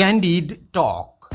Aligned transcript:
Candid 0.00 0.52
Talk. 0.72 1.28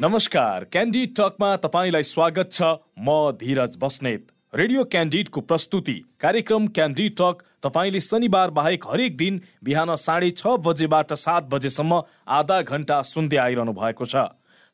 नमस्कार 0.00 0.64
candid 0.72 1.14
टकमा 1.18 1.54
तपाईँलाई 1.56 2.02
स्वागत 2.02 2.52
छ। 2.52 2.62
म 2.98 3.36
धीरज 3.36 3.76
बस्नेत। 3.76 4.26
रेडियो 4.54 4.84
क्यान्डिडको 4.86 5.40
प्रस्तुति 5.42 5.98
कार्यक्रम 6.20 6.66
क्यान्डिड 6.72 7.16
टक 7.20 7.44
तपाईँले 7.62 8.00
शनिबार 8.00 8.50
बाहेक 8.56 8.88
हरेक 8.92 9.16
दिन 9.16 9.40
बिहान 9.64 9.94
साढे 10.00 10.30
छ 10.32 10.56
बजेबाट 10.64 11.12
सात 11.26 11.52
बजेसम्म 11.52 12.02
आधा 12.40 12.60
घन्टा 12.62 13.02
सुन्दै 13.04 13.36
आइरहनु 13.36 13.72
भएको 13.82 14.06
छ। 14.06 14.26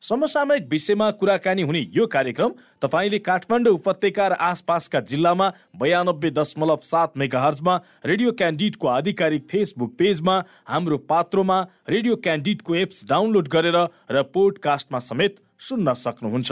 समसामयिक 0.03 0.67
विषयमा 0.69 1.09
कुराकानी 1.11 1.61
हुने 1.61 1.79
यो 1.93 2.05
कार्यक्रम 2.11 2.51
तपाईँले 2.81 3.19
काठमाडौँ 3.23 3.73
उपत्यका 3.73 4.27
र 4.27 4.33
आसपासका 4.43 4.99
जिल्लामा 5.01 5.47
बयानब्बे 5.79 6.29
दशमलव 6.35 6.79
सात 6.83 7.15
मेगाहर्जमा 7.17 7.75
रेडियो 8.05 8.31
क्यान्डिडको 8.35 8.87
आधिकारिक 8.89 9.47
फेसबुक 9.51 9.93
पेजमा 9.95 10.35
हाम्रो 10.67 10.97
पात्रोमा 11.07 11.59
रेडियो 11.89 12.15
क्यान्डिडको 12.19 12.75
एप्स 12.75 13.05
डाउनलोड 13.09 13.47
गरेर 13.47 13.77
र 14.11 14.23
पोडकास्टमा 14.33 14.99
समेत 15.01 15.39
सुन्न 15.63 15.93
सक्नुहुन्छ। 15.95 16.51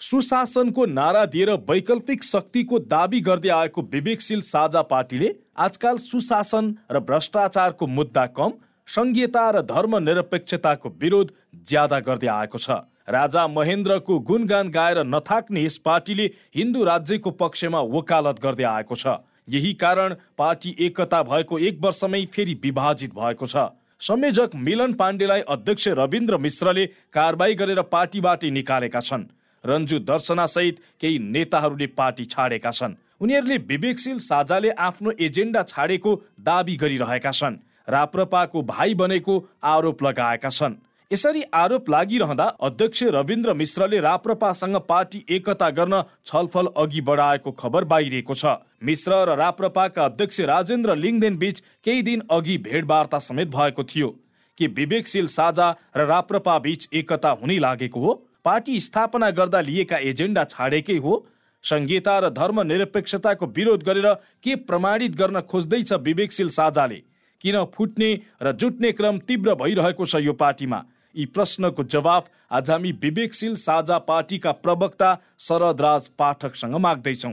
सुशासनको 0.00 0.86
नारा 0.86 1.24
दिएर 1.26 1.50
वैकल्पिक 1.66 2.22
शक्तिको 2.24 2.78
दावी 2.86 3.20
गर्दै 3.20 3.50
आएको 3.50 3.82
विवेकशील 3.92 4.40
साझा 4.46 4.82
पार्टीले 4.86 5.32
आजकाल 5.58 5.96
सुशासन 5.98 6.70
र 6.92 7.00
भ्रष्टाचारको 7.02 7.86
मुद्दा 7.88 8.26
कम 8.38 8.52
संघीयता 8.88 9.50
र 9.50 9.60
धर्मनिरपेक्षताको 9.62 10.88
विरोध 11.00 11.32
ज्यादा 11.66 11.98
गर्दै 12.00 12.26
आएको 12.28 12.58
छ। 12.58 12.70
राजा 13.08 13.46
महेन्द्रको 13.48 14.18
गुणगान 14.20 14.68
गाएर 14.70 14.98
नथाक्ने 15.04 15.64
यस 15.64 15.76
पार्टीले 15.84 16.26
हिन्दू 16.54 16.84
राज्यको 16.84 17.30
पक्षमा 17.32 17.80
वकालत 17.92 18.40
गर्दै 18.42 18.64
आएको 18.66 18.94
छ। 18.94 19.06
यही 19.48 19.72
कारण 19.74 20.14
पार्टी 20.38 20.74
एकता 20.80 21.22
भएको 21.22 21.58
एक 21.60 21.78
वर्षमै 21.82 22.24
फेरि 22.32 22.54
विभाजित 22.62 23.14
भएको 23.14 23.46
छ। 23.46 23.56
संयोजक 24.00 24.54
मिलन 24.56 24.92
पाण्डेलाई 24.94 25.40
अध्यक्ष 25.48 25.88
रविन्द्र 25.96 26.36
मिश्रले 26.38 26.86
कारवाही 27.12 27.54
गरेर 27.54 27.82
पार्टीबाट 27.88 28.44
निकालेका 28.52 29.00
छन्। 29.00 29.28
रन्जु 29.64 29.98
दर्शनासहित 30.00 30.80
केही 31.00 31.18
नेताहरूले 31.18 31.86
पार्टी 31.94 32.24
छाडेका 32.26 32.70
छन्। 32.70 32.98
उनीहरूले 33.20 33.56
विवेकशील 33.66 34.18
साझाले 34.22 34.70
आफ्नो 34.70 35.10
एजेन्डा 35.20 35.62
छाडेको 35.64 36.20
दावी 36.40 36.76
गरिरहेका 36.76 37.32
छन्। 37.32 37.56
राप्रपाको 37.88 38.62
भाइ 38.62 38.94
बनेको 38.94 39.44
आरोप 39.64 40.02
लगाएका 40.02 40.50
छन्। 40.50 40.74
यसरी 41.10 41.42
आरोप 41.54 41.90
लागिरहँदा 41.90 42.44
अध्यक्ष 42.44 43.02
रविन्द्र 43.02 43.52
मिश्रले 43.54 44.00
राप्रपासँग 44.00 44.76
पार्टी 44.88 45.24
एकता 45.30 45.70
गर्न 45.70 46.02
छलफल 46.26 46.66
अघि 46.76 47.00
बढाएको 47.00 47.50
खबर 47.52 47.84
बाहिरिएको 47.84 48.34
छ। 48.34 48.46
मिश्र 48.84 49.12
र 49.24 49.36
राप्रपाका 49.36 50.04
अध्यक्ष 50.04 50.40
राजेन्द्र 50.40 50.96
लिङदेन 50.96 51.36
बीच 51.36 51.62
केही 51.84 52.02
दिन 52.02 52.22
अघि 52.30 52.58
भेटवार्ता 52.58 53.18
समेत 53.18 53.48
भएको 53.48 53.84
थियो। 53.84 54.14
कि 54.58 54.66
विवेकशील 54.66 55.26
साझा 55.26 55.70
र 55.96 56.06
राप्रपा 56.06 56.58
बीच 56.58 56.88
एकता 56.92 57.30
हुनै 57.30 57.58
लागेको 57.58 58.00
हो? 58.00 58.12
पार्टी 58.44 58.80
स्थापना 58.80 59.30
गर्दा 59.30 59.60
लिएका 59.60 59.96
एजेन्डा 59.96 60.44
छाडेकै 60.44 60.96
हो? 60.96 61.26
संहिता 61.64 62.18
र 62.18 62.30
धर्मनिरपेक्षताको 62.30 63.46
विरोध 63.46 63.82
गरेर 63.82 64.14
के 64.42 64.54
प्रमाणित 64.56 65.16
गर्न 65.16 65.40
खोज्दैछ 65.40 65.92
विवेकशील 65.92 66.48
साझाले? 66.48 67.02
किन 67.42 67.64
फुट्ने 67.74 68.10
र 68.42 68.52
जुट्ने 68.52 68.92
क्रम 68.92 69.18
तीव्र 69.18 69.54
भइरहेको 69.54 70.06
छ 70.06 70.16
यो 70.16 70.32
पार्टीमा? 70.34 70.82
यी 71.14 71.24
प्रश्नको 71.26 71.84
जवाफ 71.84 72.28
आज 72.50 72.70
हामी 72.70 72.92
विवेकशील 73.02 73.54
साझा 73.56 73.98
पार्टीका 73.98 74.52
प्रवक्ता 74.54 75.10
शरद 75.38 75.80
राज 75.80 76.08
पाठकसँग 76.18 76.74
माग्दैछौ। 76.78 77.30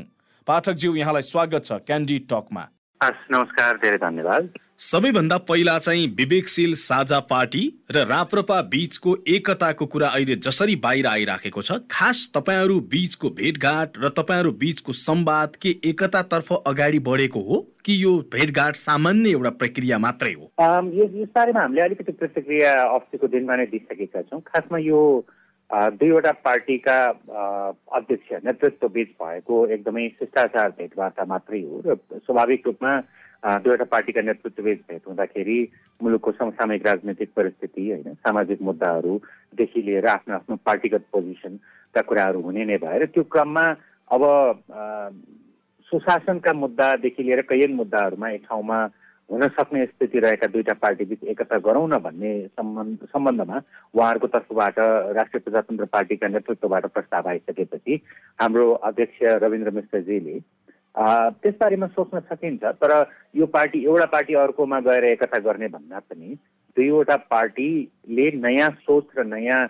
पाठकज्यू 0.48 0.96
यहाँलाई 0.96 1.22
स्वागत 1.24 1.66
छ 1.66 1.72
क्यान्डी 1.84 2.20
टकमा। 2.32 2.68
नमस्कार 3.02 3.78
धेरै 3.78 3.98
धन्यवाद। 3.98 4.50
सबैभन्दा 4.80 5.38
पहिला 5.38 5.78
चाहिँ 5.80 6.08
विवेकशील 6.18 6.74
साझा 6.76 7.20
पार्टी 7.20 7.64
र 7.92 8.04
राप्रपा 8.08 8.62
बीचको 8.62 9.16
एकताको 9.28 9.86
कुरा 9.86 10.08
अहिले 10.08 10.36
जसरी 10.36 10.76
बाहिर 10.76 11.08
आइराखेको 11.08 11.62
छ 11.62 11.78
खास 11.92 12.30
तपाईँहरू 12.36 12.80
बीचको 12.94 13.30
भेटघाट 13.30 13.98
र 13.98 14.10
तपाईँहरू 14.10 14.52
बीचको 14.52 14.94
संवाद 14.94 15.56
के 15.62 15.76
एकतातर्फ 15.84 16.52
अगाडि 16.54 17.00
बढेको 17.00 17.42
हो 17.42 17.60
कि 17.86 18.04
यो 18.04 18.16
भेटघाट 18.34 18.76
सामान्य 18.76 19.30
एउटा 19.30 19.50
प्रक्रिया 19.62 19.98
मात्रै 20.00 20.34
हो? 20.34 20.52
यस 20.96 21.30
बारेमा 21.36 21.62
हामीले 21.62 21.82
अलिकति 21.82 22.12
प्रतिक्रिया 22.12 22.74
अस्तिको 22.90 23.28
दिनमा 23.28 23.56
नै 23.56 23.66
दिइसकेका 23.66 24.22
छौँ। 24.22 24.42
खासमा 24.48 24.78
यो 24.80 25.00
दुईवटा 25.74 26.32
पार्टीका 26.44 26.98
अध्यक्ष 27.92 28.32
नेतृत्व 28.46 28.88
बीच 28.88 29.10
भएको 29.18 29.66
एकदमै 29.68 30.08
शिष्टाचार 30.10 30.70
भेटवार्ता 30.70 31.26
मात्रै 31.26 31.62
हो 31.62 31.82
र 31.86 31.96
स्वाभाविक 32.18 32.68
रूपमा 32.68 32.92
दुईवटा 33.60 33.86
पार्टीका 33.86 34.22
नेतृत्वबीच 34.22 34.80
भेट 34.90 35.02
हुँदाखेरि 35.08 35.58
मुलुकको 36.02 36.32
समसामयिक 36.32 36.86
राजनैतिक 36.88 37.32
परिस्थिति 37.36 37.90
होइन 37.90 38.14
सामाजिक 38.22 38.62
मुद्दाहरूदेखि 38.62 39.82
लिएर 39.82 40.08
आफ्नो 40.08 40.36
आफ्नो 40.36 40.56
पार्टीगत 40.66 41.06
पोजिसनका 41.12 42.02
कुराहरू 42.02 42.42
हुने 42.42 42.66
नै 42.66 42.78
भएर 42.78 43.06
त्यो 43.08 43.24
क्रममा 43.28 43.66
अब 44.12 44.24
सुशासनका 45.92 46.54
मुद्दादेखि 46.56 47.24
लिएर 47.24 47.42
कैयन 47.44 47.74
मुद्दाहरूमा 47.74 48.30
एक 48.30 48.46
ठाउँमा 48.46 48.80
हुन 49.30 49.48
सक्ने 49.50 49.86
स्थिति 49.86 50.20
रहेका 50.20 50.48
दुईटा 50.48 50.74
पार्टीबिच 50.82 51.24
एकता 51.24 51.58
गरौँ 51.60 51.88
न 51.90 51.98
भन्ने 52.00 52.32
सम्बन्ध 52.48 53.06
सम्बन्धमा 53.08 53.62
उहाँहरूको 53.94 54.28
तर्फबाट 54.28 54.80
राष्ट्रिय 55.18 55.42
प्रजातन्त्र 55.42 55.86
पार्टीका 55.94 56.28
नेतृत्वबाट 56.28 56.86
प्रस्ताव 56.94 57.30
आइसकेपछि 57.30 58.02
हाम्रो 58.42 58.72
अध्यक्ष 58.90 59.24
रविन्द्र 59.44 59.72
मिश्रजीले 59.72 60.40
त्यसबारेमा 61.42 61.88
सोच्न 61.88 62.20
सकिन्छ 62.30 62.64
तर 62.82 62.92
यो 63.36 63.46
पार्टी 63.50 63.84
एउटा 63.86 64.06
पार्टी 64.14 64.34
अर्कोमा 64.44 64.80
गएर 64.88 65.04
एकता 65.06 65.40
गर्ने 65.46 65.68
भन्दा 65.68 66.00
पनि 66.00 66.36
दुईवटा 66.78 67.16
पार्टीले 67.32 68.32
नयाँ 68.38 68.70
सोच 68.84 69.18
र 69.18 69.24
नयाँ 69.26 69.66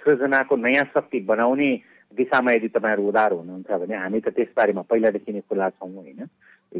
सृजनाको 0.00 0.56
नयाँ 0.56 0.84
शक्ति 0.94 1.20
बनाउने 1.30 1.70
दिशामा 2.12 2.52
यदि 2.52 2.68
तपाईँहरू 2.74 3.08
उदार 3.08 3.32
हुनुहुन्छ 3.32 3.70
भने 3.80 3.96
हामी 3.96 4.20
त 4.20 4.28
त्यसबारेमा 4.36 4.82
पहिलादेखि 4.90 5.32
नै 5.32 5.40
खुला 5.48 5.68
छौँ 5.70 5.92
होइन। 5.94 6.28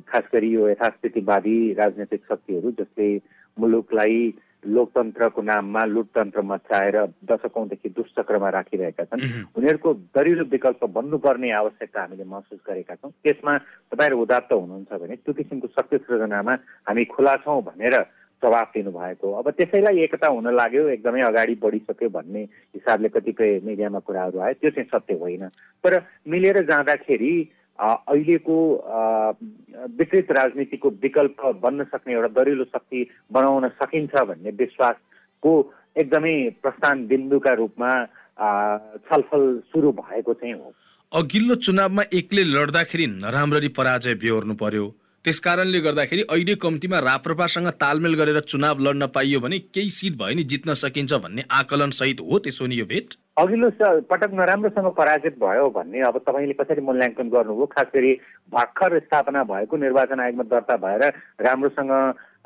खास 0.01 0.25
गरी 0.33 0.51
यो 0.53 0.69
यथास्थितिवादी 0.69 1.57
राजनैतिक 1.73 2.23
शक्तिहरू 2.29 2.71
जसले 2.81 3.09
मुलुकलाई 3.57 4.19
लोकतन्त्रको 4.67 5.43
नाममा 5.43 5.85
लुटतन्त्र 5.85 6.43
मचाएर 6.43 6.97
दशकौँदेखि 7.31 7.89
दुष्चक्रमा 7.89 8.49
राखिरहेका 8.51 9.05
छन्। 9.05 9.23
उनीहरूको 9.55 9.93
दरिलो 10.11 10.45
विकल्प 10.51 10.85
बन्नुपर्ने 10.91 11.51
आवश्यकता 11.51 12.01
हामीले 12.01 12.25
महसुस 12.25 12.61
गरेका 12.67 12.95
छौँ। 12.95 13.11
त्यसमा 13.23 13.53
तपाईँहरू 13.95 14.17
उदात्त 14.19 14.53
हुनुहुन्छ 14.53 14.93
भने 14.93 15.17
त्यो 15.23 15.33
किसिमको 15.39 15.69
शक्ति 15.71 15.97
सृजनामा 16.03 16.55
हामी 16.89 17.05
खुला 17.15 17.35
छौँ 17.47 17.63
भनेर 17.63 17.95
जवाफ 18.43 18.69
दिनुभएको। 18.75 19.33
अब 19.33 19.51
त्यसैलाई 19.51 19.99
एकता 20.03 20.29
हुन 20.29 20.47
लाग्यो 20.51 20.83
एकदमै 20.99 21.21
अगाडि 21.31 21.55
बढिसक्यो 21.63 22.09
भन्ने 22.11 22.43
हिसाबले 22.75 23.09
कतिपय 23.09 23.61
मिडियामा 23.65 23.99
कुराहरू 24.03 24.39
आयो। 24.39 24.55
त्यो 24.61 24.71
चाहिँ 24.71 24.89
सत्य 24.91 25.15
होइन। 25.15 25.49
तर 25.85 26.03
मिलेर 26.27 26.65
जाँदाखेरि 26.67 27.33
अहिलेको 27.79 28.57
विकृत 29.99 30.31
राजनीतिको 30.33 30.91
विकल्प 31.03 31.45
बन्न 31.63 31.85
सक्ने 31.85 32.15
एउटा 32.15 32.29
दरिलो 32.37 32.65
शक्ति 32.65 33.07
बनाउन 33.33 33.69
सकिन्छ 33.81 34.23
भन्ने 34.23 34.51
विश्वासको 34.59 35.53
एकदमै 35.99 36.37
प्रस्थान 36.63 37.07
बिन्दुका 37.07 37.53
रूपमा 37.55 37.93
छलफल 39.09 39.45
सुरु 39.73 39.93
भएको 39.93 40.35
चाहिँ 40.35 40.55
हो। 40.55 40.73
अघिल्लो 41.13 41.55
चुनावमा 41.65 42.03
एक्लै 42.13 42.43
लड्दाखेरि 42.45 43.07
नराम्ररी 43.07 43.69
पराजय 43.77 44.15
बेहोर्नु 44.23 44.55
पर्यो। 44.55 44.87
त्यस 45.27 45.39
कारणले 45.41 45.79
गर्दाखेरि 45.81 46.23
अहिले 46.31 46.55
कम्तीमा 46.55 46.99
राप्रपासँग 47.03 47.69
तालमेल 47.83 48.15
गरेर 48.15 48.39
चुनाव 48.47 48.79
लड्न 48.79 49.07
पाइयो 49.11 49.41
भने 49.43 49.59
केही 49.75 49.91
सिट 49.91 50.17
भयो 50.19 50.35
नि 50.39 50.43
जित्न 50.53 50.75
सकिन्छ 50.79 51.13
भन्ने 51.19 51.43
आकलन 51.51 51.91
सहित 51.99 52.21
हो 52.23 52.39
त्यसो 52.39 52.67
नि 52.67 52.79
यो 52.79 52.85
भेट। 52.87 53.15
अघिल्लो 53.37 53.71
पटक 54.07 54.31
नराम्रोसँग 54.39 54.87
पराजित 54.95 55.35
भयो 55.43 55.69
भन्ने 55.75 56.07
अब 56.07 56.19
तपाईँले 56.29 56.55
कसरी 56.63 56.83
मूल्याङ्कन 56.87 57.29
गर्नुभयो? 57.35 57.67
खास 57.75 57.91
गरी 57.95 58.13
भर्खर 58.55 58.99
स्थापना 58.99 59.43
भएको 59.51 59.77
निर्वाचन 59.77 60.21
आयोगमा 60.21 60.47
दर्ता 60.47 60.77
भएर 60.87 61.03
राम्रोसँग 61.43 61.93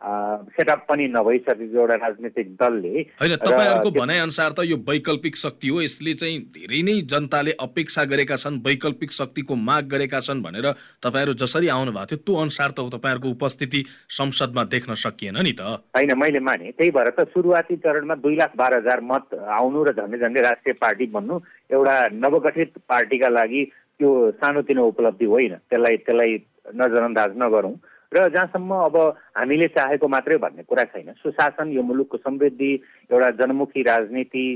सेटअप 0.00 0.85
पनि 0.88 1.06
नभइसकेको 1.08 1.79
एउटा 1.79 1.94
राजनीतिक 1.94 2.55
दलले। 2.56 3.00
होइन 3.20 3.35
तपाईँहरूको 3.37 3.91
भनाइ 3.91 4.19
अनुसार 4.19 4.52
त 4.52 4.64
यो 4.64 4.76
वैकल्पिक 4.81 5.37
शक्ति 5.37 5.69
हो 5.69 5.81
यसले 5.82 6.14
चाहिँ 6.14 6.38
धेरै 6.56 6.81
नै 6.82 6.94
जनताले 7.05 7.52
अपेक्षा 7.61 8.05
गरेका 8.12 8.37
छन् 8.37 8.61
वैकल्पिक 8.64 9.12
शक्तिको 9.12 9.55
माग 9.61 9.88
गरेका 9.93 10.20
छन् 10.20 10.43
भनेर 10.43 10.67
तपाईँहरू 11.05 11.32
जसरी 11.37 11.69
आउनु 11.69 11.93
भएको 11.93 12.06
थियो 12.06 12.25
त्यो 12.25 12.37
अनुसार 12.41 12.70
त 12.73 12.88
तपाईँहरूको 12.97 13.29
उपस्थिति 13.29 13.85
संसदमा 14.11 14.64
देख्न 14.73 14.94
सकिएन 14.97 15.37
नि 15.43 15.52
त। 15.52 15.85
होइन 15.93 16.17
मैले 16.17 16.41
माने 16.41 16.73
त्यही 16.73 16.91
भएर 16.91 17.11
त 17.12 17.29
सुरुवाती 17.29 17.76
चरणमा 17.85 18.14
दुई 18.25 18.37
लाख 18.37 18.56
बाह्र 18.56 18.81
हजार 18.81 19.00
मत 19.05 19.37
आउनु 19.37 19.85
र 19.85 19.93
झन्डै 19.93 20.19
झन्डै 20.19 20.41
राष्ट्रिय 20.41 20.75
पार्टी 20.81 21.06
बन्नु 21.12 21.41
एउटा 21.76 21.96
नवगठित 22.17 22.73
पार्टीका 22.88 23.29
लागि 23.29 23.62
त्यो 24.00 24.11
सानोतिनो 24.41 24.82
उपलब्धि 24.87 25.26
होइन 25.29 25.55
त्यसलाई 25.69 25.96
त्यसलाई 26.08 26.37
नजरअन्दाज 26.73 27.31
नगरौँ। 27.37 27.75
र 28.12 28.28
जहाँसम्म 28.28 28.74
अब 28.84 28.96
हामीले 29.38 29.68
चाहेको 29.70 30.08
मात्रै 30.08 30.36
भन्ने 30.38 30.62
कुरा 30.66 30.84
छैन। 30.90 31.12
सुशासन 31.22 31.70
यो 31.72 31.82
मुलुकको 31.82 32.16
समृद्धि 32.18 32.72
एउटा 33.10 33.30
जनमुखी 33.38 33.82
राजनीति 33.82 34.46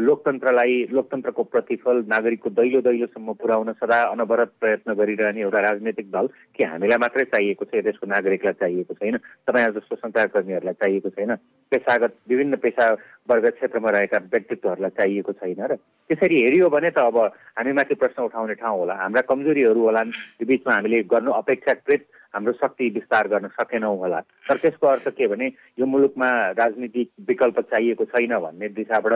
लोकतन्त्रलाई 0.00 0.76
लोकतन्त्रको 0.96 1.42
प्रतिफल 1.44 1.96
नागरिकको 2.08 2.50
दैलो 2.56 2.80
दैलोसम्म 2.80 3.32
पुर्याउन 3.36 3.72
सदा 3.76 4.00
अनवरत 4.16 4.52
प्रयत्न 4.60 4.94
गरिरहने 4.96 5.40
एउटा 5.40 5.60
राजनैतिक 5.60 6.08
दल 6.08 6.26
के 6.56 6.64
हामीलाई 6.64 6.98
मात्रै 7.04 7.24
चाहिएको 7.28 7.64
छ 7.68 7.84
देशको 7.84 8.06
नागरिकलाई 8.08 8.56
चाहिएको 8.64 8.94
छैन 8.96 9.16
तपाईँ 9.44 9.66
जस्तो 9.76 9.96
सञ्चारकर्मीहरूलाई 10.00 10.80
चाहिएको 10.80 11.08
छैन 11.12 11.34
पेसागत 11.72 12.16
विभिन्न 12.28 12.56
पेसा 12.64 12.86
वर्ग 13.28 13.46
क्षेत्रमा 13.60 13.90
रहेका 13.92 14.18
व्यक्तित्वहरूलाई 14.32 14.96
चाहिएको 14.96 15.32
छैन 15.36 15.60
र 15.60 15.76
त्यसरी 15.76 16.42
हेरियो 16.42 16.68
भने 16.72 16.90
त 16.96 17.04
अब 17.04 17.18
हामीमाथि 17.60 17.94
प्रश्न 18.00 18.22
उठाउने 18.24 18.54
ठाउँ 18.64 18.78
होला। 18.78 18.94
हाम्रा 19.04 19.22
कमजोरीहरू 19.28 19.80
होलान् 19.84 20.16
त्यो 20.40 20.48
बिचमा 20.48 20.72
हामीले 20.74 21.02
गर्नु 21.12 21.30
अपेक्षाकृत 21.44 22.08
हाम्रो 22.34 22.52
शक्ति 22.52 22.88
विस्तार 22.94 23.28
गर्न 23.28 23.48
सकेनौँ 23.48 23.96
होला। 23.98 24.20
तर 24.20 24.56
त्यसको 24.56 24.86
अर्थ 24.86 25.08
के 25.16 25.26
भने 25.26 25.46
यो 25.80 25.86
मुलुकमा 25.86 26.28
राजनीतिक 26.58 27.08
विकल्प 27.28 27.60
चाहिएको 27.72 28.04
छैन 28.04 28.36
भन्ने 28.38 28.68
दिशाबाट 28.68 29.14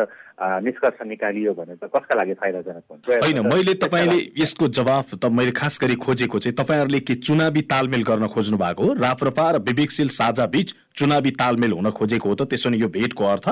निष्कर्ष 0.64 1.02
निकालियो 1.06 1.52
भने 1.54 1.74
त 1.76 1.90
कसका 1.92 2.14
लागि 2.14 2.34
फाइदाजनक 2.40 2.84
हुन्छ? 2.90 3.08
होइन 3.24 3.40
मैले 3.46 3.74
तपाईँले 3.84 4.18
यसको 4.42 4.68
जवाफ 4.68 5.14
त 5.14 5.24
मैले 5.28 5.52
खास 5.52 5.78
गरी 5.82 5.94
खोजेको 6.00 6.38
चाहिँ 6.38 6.56
तपाईँहरूले 6.56 7.00
के 7.00 7.14
चुनावी 7.20 7.62
तालमेल 7.68 8.02
गर्न 8.02 8.26
खोज्नु 8.32 8.56
भएको 8.56 8.82
हो? 8.82 8.92
राप्रपा 8.96 9.50
र 9.50 9.58
विवेकशील 9.68 10.08
साझा 10.10 10.46
बीच 10.48 10.74
चुनावी 10.96 11.30
तालमेल 11.36 11.72
हुन 11.72 11.90
खोजेको 11.92 12.28
हो 12.28 12.34
त 12.34 12.48
त्यसो 12.48 12.68
भने 12.68 12.80
यो 12.80 12.88
भेटको 12.88 13.24
अर्थ? 13.24 13.48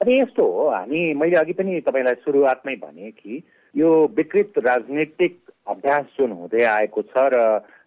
अरे 0.00 0.20
यस्तो 0.20 0.44
हो 0.44 0.68
हामी 0.70 1.00
मैले 1.14 1.36
अघि 1.36 1.52
पनि 1.56 1.80
तपाईँलाई 1.88 2.20
सुरुवातमै 2.24 2.74
भने 2.84 3.10
कि 3.16 3.42
यो 3.74 3.88
विकृत 4.16 4.52
राजनीतिक 4.64 5.38
अभ्यास 5.68 6.04
जुन 6.18 6.30
हुँदै 6.32 6.62
आएको 6.64 7.02
छ 7.02 7.28
र 7.32 7.36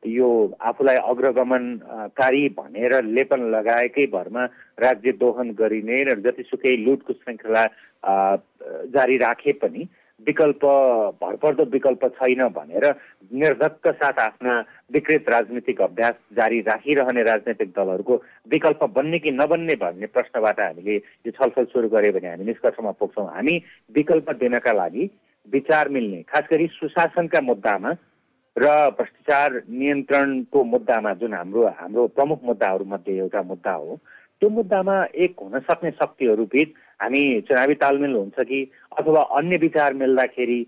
यो 0.06 0.30
आफूलाई 0.62 0.96
अग्रगमनकारी 1.06 2.48
भनेर 2.58 3.02
लेपन 3.06 3.50
लगाएकै 3.52 4.06
भरमा 4.14 4.46
राज्य 4.80 5.12
दोहन 5.20 5.52
गरिने 5.56 6.04
र 6.04 6.20
जतिसुकै 6.22 6.76
लुटको 6.78 7.14
श्रृङ्खला 7.14 7.64
जारी 8.94 9.18
राखे 9.18 9.52
पनि 9.64 9.88
विकल्प 10.28 10.64
भरपर्दो 11.22 11.64
विकल्प 11.72 12.04
छैन 12.16 12.48
भनेर 12.56 12.86
निर्धक्क 13.34 13.88
साथ 13.94 14.20
आफ्ना 14.20 14.60
विकृत 14.94 15.30
राजनीतिक 15.30 15.82
अभ्यास 15.82 16.16
जारी 16.38 16.60
राखिरहने 16.68 17.24
राजनैतिक 17.24 17.70
दलहरूको 17.70 18.16
विकल्प 18.52 18.84
बन्ने 18.96 19.20
कि 19.20 19.32
नबन्ने 19.32 19.76
भन्ने 19.82 20.08
प्रश्नबाट 20.16 20.60
हामीले 20.60 20.96
यो 20.96 21.32
छलफल 21.32 21.66
सुरु 21.74 21.90
गऱ्यो 21.90 22.12
भने 22.14 22.30
हामी 22.30 22.46
निष्कर्षमा 22.46 22.92
पुग्छौँ। 23.00 23.28
हामी 23.28 23.56
विकल्प 23.96 24.32
दिनका 24.40 24.74
लागि 24.74 25.10
विचार 25.48 25.90
मिल्ने 25.90 26.22
खास 26.24 26.44
गरी 26.52 26.68
सुशासनका 26.72 27.42
मुद्दामा 27.42 27.92
र 28.58 28.66
भ्रष्टाचार 28.98 29.62
नियन्त्रणको 29.70 30.64
मुद्दामा 30.64 31.14
जुन 31.14 31.34
हाम्रो 31.34 31.66
हाम्रो 31.80 32.08
प्रमुख 32.08 32.40
मुद्दाहरूमध्ये 32.46 33.18
एउटा 33.18 33.42
मुद्दा 33.42 33.74
हो 33.74 34.00
त्यो 34.42 34.50
मुद्दामा 34.50 34.96
एक 35.16 35.36
हुन 35.42 35.60
सक्ने 35.60 35.92
शक्तिहरू 35.92 36.46
बिच 36.46 36.70
हामी 37.02 37.24
चुनावी 37.50 37.76
तालमेल 37.82 38.14
हुन्छ 38.16 38.40
कि 38.40 38.60
अथवा 39.00 39.22
अन्य 39.38 39.58
विचार 39.58 39.94
मिल्दाखेरि 39.94 40.60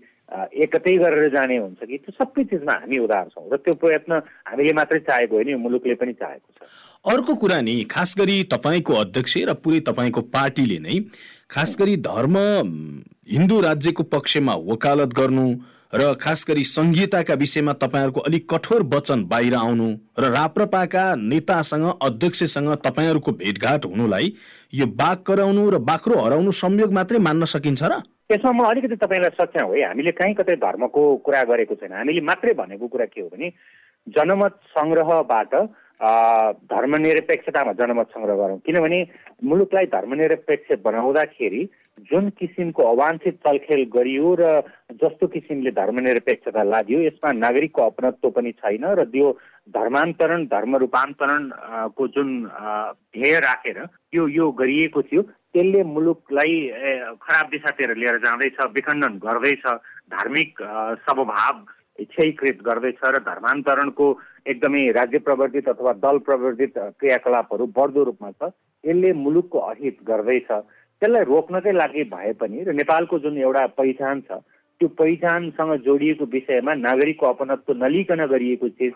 एकतै 0.64 0.96
गरेर 0.98 1.28
जाने 1.30 1.56
हुन्छ 1.56 1.86
कि 1.86 1.98
त्यो 1.98 2.12
सबै 2.18 2.44
चिजमा 2.44 2.74
हामी 2.74 2.98
उदार 2.98 3.28
छौँ 3.30 3.46
र 3.52 3.56
त्यो 3.62 3.74
प्रयत्न 3.78 4.20
हामीले 4.50 4.72
मात्रै 4.72 5.00
चाहेको 5.06 5.34
होइन 5.36 5.54
मुलुकले 5.60 5.94
पनि 5.94 6.12
चाहेको 6.12 6.48
छ। 6.58 6.68
अर्को 7.04 7.34
कुरा 7.34 7.60
नि 7.60 7.76
खास 7.86 8.14
गरी 8.18 8.42
तपाईँको 8.50 8.94
अध्यक्ष 9.04 9.36
र 9.46 9.54
पुरै 9.62 9.80
तपाईँको 9.86 10.20
पार्टीले 10.34 10.78
नै 10.82 10.98
खास 11.50 11.76
गरी 11.78 11.96
धर्म 12.02 12.36
हिन्दू 13.30 13.60
राज्यको 13.60 14.02
पक्षमा 14.10 14.54
वकालत 14.66 15.14
गर्नु 15.14 15.46
र 15.92 16.12
खास 16.20 16.44
गरी 16.48 16.64
संहिताका 16.66 17.34
विषयमा 17.34 17.72
तपाईँहरूको 17.72 18.20
अलिक 18.20 18.48
कठोर 18.50 18.82
वचन 18.94 19.24
बाहिर 19.24 19.54
आउनु 19.54 19.88
र 20.18 20.30
राप्रपाका 20.32 21.04
नेतासँग 21.14 21.86
अध्यक्षसँग 22.02 22.74
तपाईँहरूको 22.84 23.32
भेटघाट 23.32 23.84
हुनुलाई 23.86 24.32
यो 24.74 24.86
बाघ 24.92 25.16
कराउनु 25.22 25.70
र 25.70 25.78
बाख्रो 25.86 26.18
हराउनु 26.20 26.52
संयोग 26.52 26.92
मात्रै 26.92 27.18
मान्न 27.18 27.44
सकिन्छ 27.46 27.82
र? 27.82 28.02
त्यसमा 28.26 28.52
म 28.52 28.66
अलिकति 28.66 28.96
तपाईँलाई 28.98 29.30
सच्याउँ 29.38 29.74
है 29.74 29.86
हामीले 29.86 30.12
कहीँ 30.18 30.34
कतै 30.34 30.56
धर्मको 30.58 31.02
कुरा 31.22 31.42
गरेको 31.46 31.74
छैन। 31.78 31.92
हामीले 31.94 32.20
मात्रै 32.20 32.52
भनेको 32.58 32.86
कुरा 32.90 33.06
के 33.06 33.20
हो 33.20 33.28
भने 33.30 33.50
जनमत 34.06 34.54
सङ्ग्रहबाट 34.74 35.54
धर्मनिरपेक्षतामा 36.66 37.72
जनमत 37.78 38.06
सङ्ग्रह 38.10 38.36
गरौँ। 38.36 38.58
किनभने 38.66 38.98
मुलुकलाई 39.46 39.86
धर्मनिरपेक्ष 39.94 40.82
बनाउँदाखेरि 40.82 41.62
जुन 41.98 42.28
किसिमको 42.38 42.82
अवाञ्छित 42.82 43.36
चलखेल 43.46 43.82
गरियो 43.92 44.34
र 44.40 44.48
जस्तो 45.00 45.26
किसिमले 45.26 45.70
धर्मनिरपेक्षता 45.72 46.62
लाग्यो 46.62 47.00
यसमा 47.00 47.32
नागरिकको 47.32 47.82
अपनत्व 47.82 48.30
पनि 48.36 48.52
छैन 48.60 48.84
र 49.00 49.04
त्यो 49.08 49.30
धर्मान्तरण 49.76 50.44
धर्म 50.52 50.76
रूपान्तरणको 50.84 52.06
जुन 52.16 52.28
ध्येय 53.16 53.38
राखेर 53.40 53.78
यो 54.14 54.28
यो 54.28 54.50
गरिएको 54.60 55.02
थियो 55.02 55.22
त्यसले 55.22 55.82
मुलुकलाई 55.96 56.54
खराब 57.24 57.48
दिशातिर 57.50 57.96
लिएर 57.96 58.18
जाँदैछ 58.26 58.60
विखण्डन 58.76 59.18
गर्दैछ 59.24 59.66
धार्मिक 60.12 60.62
स्वभाव 61.08 61.64
इच्छाकृत 61.98 62.62
गर्दैछ 62.62 63.04
र 63.04 63.24
धर्मान्तरणको 63.24 64.06
एकदमै 64.46 64.86
राज्य 64.92 65.18
प्रवर्तित 65.26 65.68
अथवा 65.68 65.92
दल 66.04 66.18
प्रवर्तित 66.28 66.78
क्रियाकलापहरू 67.00 67.66
बढ्दो 67.76 68.02
रूपमा 68.04 68.30
छ 68.30 68.52
यसले 68.84 69.12
मुलुकको 69.26 69.58
अहित 69.58 69.96
गर्दैछ। 70.06 70.50
त्यसलाई 71.00 71.24
रोक्नकै 71.24 71.72
लागि 71.72 72.04
भए 72.12 72.32
पनि 72.40 72.64
र 72.64 72.72
नेपालको 72.72 73.18
जुन 73.18 73.38
एउटा 73.38 73.66
पहिचान 73.80 74.20
छ 74.20 74.40
त्यो 74.80 74.88
पहिचानसँग 75.00 75.72
जोडिएको 75.84 76.24
विषयमा 76.32 76.74
नागरिकको 76.74 77.26
अपनत्व 77.26 77.72
नलिकन 77.84 78.24
गरिएको 78.26 78.68
चिज 78.68 78.92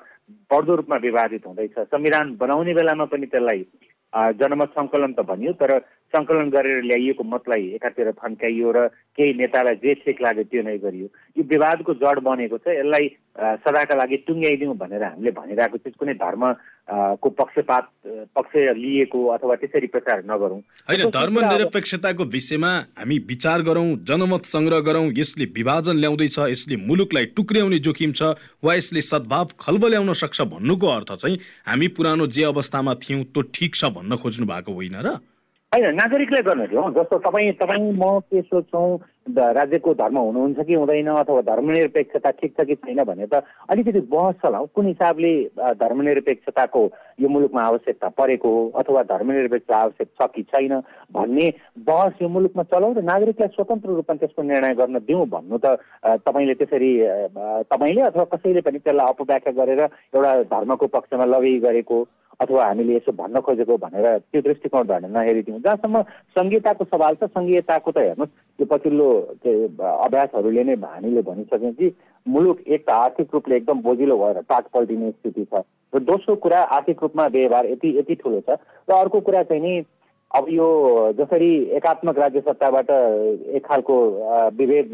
बढ्दो 0.50 0.75
रूपमा 0.76 0.97
विवादित 0.97 1.47
हुँदैछ। 1.47 1.79
संविधान 1.88 2.37
बनाउने 2.37 2.75
बेलामा 2.75 3.05
पनि 3.12 3.26
त्यसलाई 3.26 3.64
जनमत 4.41 4.70
सङ्कलन 4.76 5.12
त 5.12 5.20
भनियो 5.29 5.52
तर 5.52 5.73
सङ्कलन 6.14 6.50
गरेर 6.50 6.82
ल्याइएको 6.90 7.24
मतलाई 7.24 7.64
एकातिर 7.78 8.10
थन्काइयो 8.18 8.70
र 8.76 8.86
केही 9.16 9.32
नेतालाई 9.38 9.76
जे 9.82 9.94
ठिक 10.02 10.22
लाग्यो 10.22 10.44
त्यो 10.50 10.62
नै 10.62 10.76
गरियो। 10.78 11.06
यो 11.36 11.42
विवादको 11.46 11.94
जड 12.02 12.18
बनेको 12.26 12.58
छ 12.58 12.74
यसलाई 12.74 13.06
सदाका 13.64 13.94
लागि 13.94 14.16
टुङ्ग्याइदिउँ 14.26 14.76
भनेर 14.76 15.02
हामीले 15.04 15.30
भनिरहेको 15.30 15.78
चिज 15.78 15.94
कुनै 15.96 16.14
धर्म 16.18 16.42
को 17.22 17.28
पक्षपात 17.30 17.84
पक्ष 18.36 18.52
लिएको 18.76 19.18
अथवा 19.34 19.54
त्यसरी 19.62 19.86
प्रचार 19.86 20.22
नगरौँ। 20.26 20.60
होइन 20.90 21.02
धर्मनिरपेक्षताको 21.14 22.24
विषयमा 22.26 22.72
हामी 22.98 23.18
विचार 23.30 23.62
गरौँ 23.62 23.88
जनमत 24.04 24.44
सङ्ग्रह 24.50 24.80
गरौँ 24.82 25.06
यसले 25.16 25.44
विभाजन 25.56 25.96
ल्याउँदैछ 26.02 26.38
यसले 26.50 26.76
मुलुकलाई 26.84 27.24
टुक्र्याउने 27.38 27.78
जोखिम 27.86 28.12
छ 28.12 28.34
वा 28.64 28.74
यसले 28.74 29.00
सद्भाव 29.06 29.56
खल्बल्याउन 29.60 30.12
सक्छ 30.20 30.40
भन्नुको 30.52 30.86
अर्थ 30.90 31.12
चाहिँ 31.22 31.38
हामी 31.66 31.88
पुरानो 31.96 32.26
जे 32.28 32.44
अवस्थामा 32.50 32.94
थियौँ 33.02 33.24
त्यो 33.30 33.42
ठिक 33.54 33.74
छ 33.74 33.94
भन्न 33.94 34.16
खोज्नु 34.18 34.46
भएको 34.46 34.72
होइन 34.74 34.98
र? 35.06 35.18
होइन 35.72 35.94
नागरिकले 35.94 36.40
गर्नु 36.43 36.67
थियो 36.67 36.82
जस्तो 36.93 37.19
तपाईँ 37.20 37.52
तपाईँ 37.55 37.93
म 37.94 38.19
के 38.27 38.41
सोध्छौँ 38.43 38.98
राज्यको 39.55 39.93
धर्म 39.94 40.17
हुनुहुन्छ 40.19 40.67
कि 40.67 40.74
हुँदैन 40.74 41.08
अथवा 41.12 41.41
धर्मनिरपेक्षता 41.44 42.31
ठिक 42.32 42.53
छ 42.53 42.65
कि 42.67 42.74
छैन 42.77 43.03
भने 43.05 43.27
त 43.27 43.43
अलिकति 43.70 44.00
बहस 44.10 44.34
चलाउँ 44.43 44.67
कुन 44.74 44.86
हिसाबले 44.89 45.32
धर्मनिरपेक्षताको 45.79 46.82
यो 47.20 47.29
मुलुकमा 47.29 47.62
आवश्यकता 47.62 48.08
परेको 48.19 48.48
हो 48.50 48.67
अथवा 48.74 49.03
धर्मनिरपेक्षता 49.06 49.77
आवश्यक 49.79 50.08
छ 50.12 50.27
कि 50.34 50.43
छैन 50.50 50.74
भन्ने 51.12 51.46
बहस 51.86 52.22
यो 52.22 52.29
मुलुकमा 52.29 52.62
चलाउँ 52.67 52.94
र 52.96 53.03
नागरिकलाई 53.05 53.55
स्वतन्त्र 53.55 53.94
रूपमा 53.94 54.17
त्यसको 54.17 54.43
निर्णय 54.43 54.74
गर्न 54.74 54.98
दिउँ 55.06 55.27
भन्नु 55.31 55.58
त 55.58 55.79
तपाईँले 56.27 56.55
त्यसरी 56.56 56.93
तपाईँले 57.70 58.03
अथवा 58.03 58.24
कसैले 58.34 58.67
पनि 58.67 58.79
त्यसलाई 58.81 59.06
अपव्याख्या 59.08 59.53
गरेर 59.55 59.82
एउटा 59.82 60.34
धर्मको 60.50 60.86
पक्षमा 60.91 61.24
लगाइ 61.31 61.58
गरेको 61.60 62.06
अथवा 62.41 62.65
हामीले 62.65 62.97
यसो 62.97 63.13
भन्न 63.13 63.41
खोजेको 63.47 63.77
भनेर 63.77 64.06
त्यो 64.19 64.41
दृष्टिकोणबाट 64.43 65.05
नहेरिदिउँ। 65.13 65.61
जहाँसम्म 65.61 66.03
सङ्घीयताको 66.37 66.85
सवाल 66.85 67.15
छ 67.20 67.29
सङ्घीयताको 67.37 67.91
त 67.91 67.99
हेर्नुहोस् 67.99 68.32
त्यो 68.59 68.67
पछिल्लो 68.73 69.09
अभ्यासहरूले 70.06 70.65
नै 70.65 70.77
हामीले 70.81 71.23
भनिसक्यौँ 71.29 71.73
कि 71.73 71.93
मुलुक 72.27 72.59
एक 72.67 72.82
त 72.89 72.91
आर्थिक 72.91 73.29
रूपले 73.35 73.56
एकदम 73.56 73.81
बोजिलो 73.82 74.17
भएर 74.19 74.41
टाट 74.49 74.65
पल्टिने 74.75 75.11
स्थिति 75.11 75.44
छ। 75.44 75.63
र 75.93 75.99
दोस्रो 76.01 76.35
कुरा 76.44 76.61
आर्थिक 76.77 77.03
रूपमा 77.03 77.27
व्यवहार 77.37 77.67
यति 77.67 77.89
यति 77.99 78.15
ठुलो 78.23 78.41
छ। 78.49 78.56
र 78.89 78.93
अर्को 78.94 79.20
कुरा 79.20 79.43
चाहिँ 79.43 79.63
नि 79.63 79.85
अब 80.31 80.47
यो 80.49 80.67
जसरी 81.19 81.53
एकात्मक 81.77 82.19
राज्य 82.19 82.41
सत्ताबाट 82.41 82.91
एक 82.91 83.65
खालको 83.67 83.97
विभेद 84.56 84.89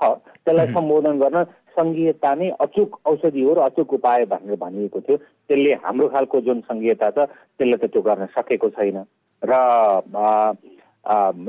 छ 0.00 0.02
त्यसलाई 0.02 0.66
सम्बोधन 0.74 1.18
गर्न 1.18 1.44
सङ्घीयता 1.78 2.34
नै 2.34 2.48
अचुक 2.60 2.98
औषधि 3.06 3.42
हो 3.42 3.54
र 3.54 3.58
अचुक 3.68 3.94
उपाय 3.94 4.24
भनेर 4.32 4.56
भनिएको 4.58 5.00
थियो। 5.00 5.16
त्यसले 5.16 5.72
हाम्रो 5.84 6.08
खालको 6.14 6.40
जुन 6.46 6.60
सङ्घीयता 6.68 7.10
छ 7.10 7.18
त्यसले 7.28 7.76
त 7.76 7.92
त्यो 7.92 8.02
गर्न 8.02 8.26
सकेको 8.34 8.68
छैन। 8.76 8.98
र 9.42 9.52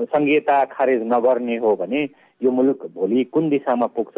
सङ्घीयता 0.08 0.64
खारेज 0.66 1.02
नगर्ने 1.06 1.58
हो 1.58 1.76
भने 1.76 2.02
यो 2.42 2.52
मुलुक 2.52 2.86
भोलि 2.94 3.24
कुन 3.34 3.50
दिशामा 3.50 3.88
पुग्छ 3.96 4.18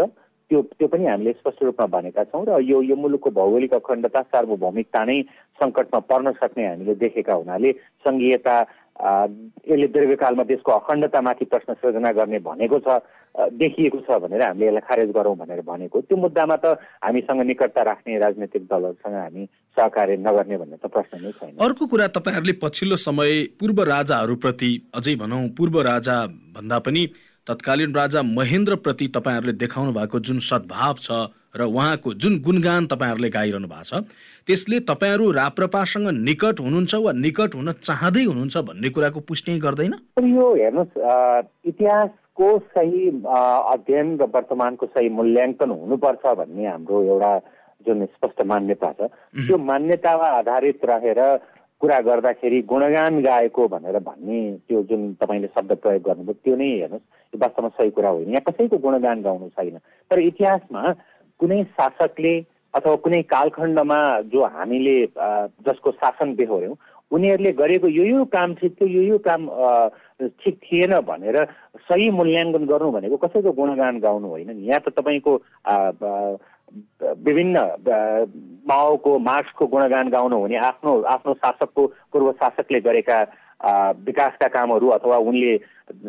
त्यो 0.51 0.61
त्यो 0.77 0.87
पनि 0.87 1.05
हामीले 1.05 1.31
स्पष्ट 1.33 1.63
रूपमा 1.63 1.85
भनेका 1.87 2.23
छौँ 2.23 2.43
र 2.45 2.59
यो 2.61 2.81
यो 2.83 2.95
मुलुकको 2.95 3.29
भौगोलिक 3.31 3.73
अखण्डता 3.73 4.21
सार्वभौमिकता 4.23 5.03
नै 5.05 5.17
सङ्कटमा 5.59 5.99
पर्न 6.09 6.31
सक्ने 6.33 6.67
हामीले 6.67 6.95
देखेका 6.99 7.33
हुनाले 7.33 7.71
सङ्घीयता 8.05 8.55
यसले 8.99 9.87
दीर्घकालमा 9.87 10.43
देशको 10.43 10.71
अखण्डतामाथि 10.71 11.45
प्रश्न 11.45 11.73
सृजना 11.73 12.11
गर्ने 12.11 12.39
भनेको 12.39 12.79
छ 12.79 13.01
देखिएको 13.31 13.99
छ 14.03 14.19
भनेर 14.21 14.41
हामीले 14.43 14.67
यसलाई 14.67 14.85
खारेज 14.87 15.09
गरौँ 15.15 15.35
भनेर 15.37 15.61
भनेको। 15.63 16.01
त्यो 16.01 16.17
मुद्दामा 16.17 16.55
त 16.55 16.77
हामीसँग 16.99 17.41
निकटता 17.47 17.81
राख्ने 17.81 18.17
राजनैतिक 18.19 18.63
दलहरूसँग 18.67 19.15
हामी 19.15 19.45
सहकार्य 19.77 20.17
नगर्ने 20.19 20.57
भन्ने 20.57 20.77
त 20.77 20.85
प्रश्न 20.91 21.23
नै 21.23 21.31
छैन। 21.39 21.55
अर्को 21.57 21.87
कुरा 21.87 22.07
तपाईँहरूले 22.11 22.53
पछिल्लो 22.61 22.95
समय 22.99 23.31
पूर्व 23.59 23.83
राजाहरूप्रति 23.89 24.71
अझै 24.95 25.15
भनौँ 25.15 25.47
पूर्व 25.57 25.81
राजा 25.81 26.17
भन्दा 26.55 26.79
पनि 26.85 27.03
तत्कालीन 27.47 27.95
राजा 27.95 28.21
महेन्द्रप्रति 28.21 29.07
तपाईँहरूले 29.15 29.53
देखाउनु 29.57 29.91
भएको 29.93 30.19
जुन 30.19 30.39
सद्भाव 30.45 30.95
छ 31.01 31.25
र 31.55 31.61
उहाँको 31.63 32.13
जुन 32.13 32.39
गुणगान 32.41 32.85
तपाईँहरूले 32.87 33.29
गाइरहनु 33.29 33.67
भएको 33.67 33.83
छ 33.83 34.03
त्यसले 34.47 34.79
तपाईँहरू 34.87 35.31
राप्रपासँग 35.31 36.07
निकट 36.23 36.59
हुनुहुन्छ 36.59 36.93
वा 36.95 37.11
निकट 37.11 37.55
हुन 37.55 37.71
चाहँदै 37.83 38.23
हुनुहुन्छ 38.23 38.57
भन्ने 38.57 38.89
कुराको 38.89 39.19
पुष्टि 39.27 39.59
गर्दैन? 39.59 39.93
यो 40.17 40.45
हेर्नुहोस् 40.55 41.67
इतिहासको 41.67 42.47
सही 42.71 43.07
अध्ययन 43.27 44.17
र 44.17 44.23
वर्तमानको 44.33 44.85
सही 44.95 45.09
मूल्याङ्कन 45.11 45.69
हुनुपर्छ 45.69 46.23
भन्ने 46.39 46.65
हाम्रो 46.67 47.03
एउटा 47.03 47.31
जुन 47.85 48.05
स्पष्ट 48.05 48.41
मान्यता 48.45 48.91
छ। 48.91 49.09
त्यो 49.45 49.57
मान्यतामा 49.57 50.27
आधारित 50.39 50.85
रहेर 50.85 51.21
कुरा 51.81 51.99
गर्दाखेरि 52.05 52.61
गुणगान 52.69 53.21
गाएको 53.21 53.67
भनेर 53.67 53.97
भन्ने 54.05 54.39
त्यो 54.69 54.81
जुन 54.89 55.01
तपाईँले 55.21 55.47
शब्द 55.49 55.71
प्रयोग 55.81 56.01
गर्नुभयो 56.07 56.33
त्यो 56.45 56.55
नै 56.55 56.69
हेर्नुहोस्। 56.77 57.33
यो 57.33 57.37
वास्तवमा 57.41 57.69
सही 57.73 57.89
कुरा 57.89 58.09
होइन 58.09 58.29
यहाँ 58.29 58.45
कसैको 58.47 58.77
गुणगान 58.77 59.21
गाउनु 59.21 59.47
छैन। 59.49 59.77
तर 60.11 60.19
इतिहासमा 60.19 60.81
कुनै 61.41 61.63
शासकले 61.73 62.33
अथवा 62.73 62.95
कुनै 63.05 63.21
कालखण्डमा 63.33 63.99
जो 64.33 64.45
हामीले 64.53 64.95
जसको 65.65 65.91
शासन 65.91 66.33
बेहोऱ्यौँ 66.35 66.75
उनीहरूले 67.11 67.51
गरेको 67.51 67.87
यो 67.89 68.03
यो 68.05 68.23
काम 68.35 68.53
ठिक 68.61 68.75
थियो 68.79 68.87
यो 68.89 69.01
यो 69.03 69.17
काम 69.27 69.49
ठिक 70.41 70.55
थिएन 70.63 70.93
भनेर 71.07 71.37
सही 71.89 72.09
मूल्याङ्कन 72.19 72.65
गर्नु 72.65 72.91
भनेको 72.91 73.17
कसैको 73.17 73.51
गुणगान 73.51 73.99
गाउनु 73.99 74.27
होइन 74.27 74.49
नि। 74.55 74.67
यहाँ 74.67 74.79
त 74.79 74.93
तपाईँको 74.95 75.33
विभिन्न 77.25 77.55
माओको 78.67 79.17
मार्क्सको 79.19 79.67
गुणगान 79.67 80.09
गाउनु 80.09 80.37
हुने 80.39 80.57
आफ्नो 80.69 81.01
आफ्नो 81.15 81.33
शासकको 81.43 81.85
पूर्व 82.13 82.31
शासकले 82.39 82.79
गरेका 82.79 83.17
विकासका 83.63 84.47
कामहरू 84.47 84.87
अथवा 84.89 85.17
उनले 85.17 85.53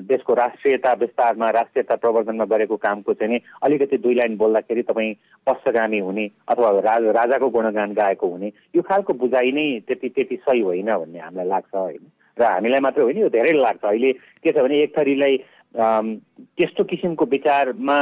देशको 0.09 0.35
राष्ट्रियता 0.35 0.93
विस्तारमा 0.93 1.51
राष्ट्रियता 1.51 1.97
प्रवर्धनमा 1.97 2.45
गरेको 2.45 2.77
कामको 2.77 3.13
चाहिँ 3.15 3.33
नि 3.33 3.41
अलिकति 3.63 3.97
दुई 3.99 4.15
लाइन 4.15 4.37
बोल्दाखेरि 4.37 4.83
तपाईँ 4.83 5.15
पश्चगामी 5.47 5.99
हुने 5.99 6.27
अथवा 6.49 6.71
राज 6.81 7.05
राजाको 7.17 7.49
गुणगान 7.51 7.93
गाएको 7.93 8.27
हुने 8.29 8.53
यो 8.77 8.83
खालको 8.83 9.13
बुझाइ 9.15 9.53
नै 9.53 9.67
त्यति 9.89 10.09
त्यति 10.09 10.37
सही 10.37 10.61
होइन 10.61 10.91
भन्ने 10.93 11.19
हामीलाई 11.19 11.49
लाग्छ 11.49 11.75
होइन। 11.75 12.05
र 12.39 12.43
हामीलाई 12.43 12.81
मात्रै 12.81 13.05
होइन 13.05 13.19
यो 13.19 13.29
धेरै 13.29 13.53
लाग्छ। 13.53 13.85
अहिले 13.85 14.13
के 14.13 14.53
छ 14.53 14.57
भने 14.57 14.83
एक 14.83 14.97
थरीलाई 14.99 15.37
त्यस्तो 15.77 16.85
किसिमको 16.85 17.25
विचारमा 17.25 17.99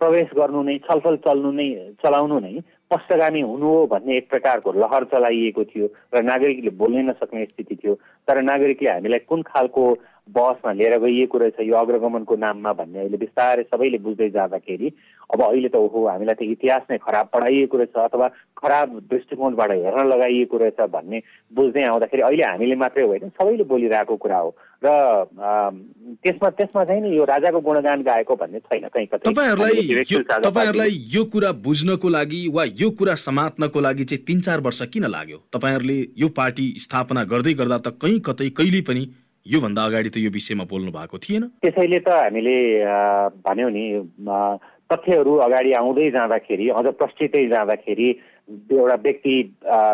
प्रवेश 0.00 0.28
गर्नु 0.36 0.62
नै 0.62 0.76
छलफल 0.84 1.16
चल्नु 1.24 1.50
नै 1.52 1.68
चलाउनु 2.02 2.38
नै 2.40 2.54
पश्चगामी 2.90 3.40
हुनु 3.40 3.66
हो 3.66 3.86
भन्ने 3.86 4.16
एक 4.16 4.28
प्रकारको 4.30 4.72
लहर 4.72 5.04
चलाइएको 5.12 5.64
थियो 5.64 5.86
र 6.14 6.22
नागरिकले 6.22 6.70
बोल्नै 6.74 7.02
नसक्ने 7.02 7.44
स्थिति 7.44 7.74
थियो। 7.76 7.94
तर 8.28 8.42
नागरिकले 8.42 8.90
हामीलाई 8.90 9.18
कुन 9.30 9.42
खालको 9.42 9.84
बसमा 10.30 10.72
लिएर 10.72 10.98
गइएको 10.98 11.38
रहेछ 11.38 11.60
यो 11.60 11.76
अग्रगमनको 11.76 12.36
नाममा 12.36 12.72
भन्ने 12.72 12.98
अहिले 12.98 13.16
बिस्तारै 13.16 13.62
सबैले 13.70 13.98
बुझ्दै 13.98 14.28
जाँदाखेरि 14.30 14.88
अब 15.30 15.42
अहिले 15.42 15.68
त 15.68 15.76
ओहो 15.76 16.06
हामीलाई 16.06 16.34
त 16.34 16.42
इतिहास 16.42 16.82
नै 16.90 16.98
खराब 16.98 17.26
पढाइएको 17.34 17.76
रहेछ 17.78 17.96
अथवा 17.96 18.28
खराब 18.58 18.88
दृष्टिकोणबाट 19.10 19.70
हेर्न 19.70 20.06
लगाइएको 20.10 20.56
रहेछ 20.58 20.80
भन्ने 20.90 21.18
बुझ्दै 21.54 21.84
आउँदाखेरि 21.86 22.22
अहिले 22.22 22.44
हामीले 22.44 22.76
मात्रै 22.82 23.04
होइन 23.06 23.28
सबैले 23.38 23.64
बोलिरहेको 23.70 24.16
कुरा 24.16 24.38
हो। 24.38 24.50
र 24.82 24.88
त्यसमा 26.24 26.48
त्यसमा 26.58 26.84
चाहिँ 26.84 27.02
नि 27.02 27.16
यो 27.16 27.24
राजाको 27.24 27.60
गुणगान 27.60 28.02
गाएको 28.02 28.36
भन्ने 28.42 28.58
छैन 28.58 28.88
कहीँ 28.88 29.06
कतै। 29.06 29.30
तपाईँहरूलाई 29.30 30.04
तपाईँहरूलाई 30.42 30.92
यो 31.14 31.24
कुरा 31.30 31.50
बुझ्नको 31.62 32.08
लागि 32.08 32.40
वा 32.54 32.64
यो 32.64 32.90
कुरा 32.98 33.14
समात्नको 33.14 33.80
लागि 33.80 34.04
चाहिँ 34.04 34.24
तिन 34.26 34.40
चार 34.40 34.60
वर्ष 34.66 34.82
किन 34.92 35.04
लाग्यो? 35.06 35.38
तपाईँहरूले 35.52 35.98
यो 36.16 36.28
पार्टी 36.34 36.66
स्थापना 36.80 37.24
गर्दै 37.32 37.54
गर्दा 37.54 37.78
त 37.78 37.88
कहीँ 38.02 38.20
कतै 38.24 38.48
कहिले 38.56 38.80
पनि 38.88 39.04
योभन्दा 39.46 39.84
अगाडि 39.84 40.10
त 40.10 40.16
यो 40.16 40.30
विषयमा 40.30 40.64
बोल्नु 40.64 40.90
भएको 40.92 41.18
थिएन। 41.18 41.42
त्यसैले 41.62 41.98
त 42.00 42.08
हामीले 42.08 42.56
भन्यौँ 43.44 43.70
नि 43.70 43.84
तथ्यहरू 44.92 45.34
अगाडि 45.46 45.72
आउँदै 45.72 46.10
जाँदाखेरि 46.10 46.68
अझ 46.78 46.86
प्रष्टितै 46.98 47.46
जाँदाखेरि 47.48 48.08
एउटा 48.72 48.94
व्यक्ति 49.02 49.34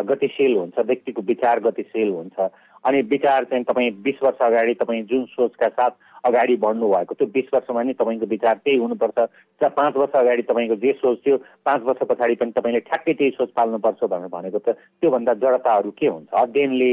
गतिशील 0.09 0.55
हुन्छ 0.57 0.79
व्यक्तिको 0.79 1.21
विचार 1.27 1.59
गतिशील 1.59 2.09
हुन्छ। 2.09 2.49
अनि 2.85 3.01
विचार 3.11 3.43
चाहिँ 3.43 3.63
तपाईँ 3.63 3.91
बिस 4.01 4.23
वर्ष 4.23 4.41
अगाडि 4.45 4.73
तपाईँ 4.81 5.03
जुन 5.09 5.25
सोचका 5.29 5.67
साथ 5.69 5.91
अगाडि 6.25 6.55
बढ्नु 6.57 6.87
भएको 6.89 7.13
त्यो 7.13 7.27
बिस 7.33 7.53
वर्षमा 7.53 7.83
नि 7.83 7.93
तपाईँको 7.93 8.25
विचार 8.25 8.55
त्यही 8.65 8.77
हुनुपर्छ। 8.77 9.17
पाँच 9.61 9.95
वर्ष 9.97 10.15
अगाडि 10.15 10.41
तपाईँको 10.49 10.75
जे 10.81 10.91
सोच 11.01 11.17
थियो 11.25 11.37
पाँच 11.65 11.81
वर्ष 11.83 12.01
पछाडि 12.09 12.35
पनि 12.41 12.51
तपाईँले 12.57 12.79
ठ्याक्कै 12.89 13.13
त्यही 13.13 13.31
सोच 13.37 13.49
पाल्नुपर्छ 13.53 14.03
भनेर 14.03 14.29
भनेको 14.33 14.59
त 14.59 14.77
त्योभन्दा 15.01 15.33
जडताहरू 15.33 15.91
के 15.93 16.07
हुन्छ? 16.07 16.29
अध्ययनले 16.33 16.91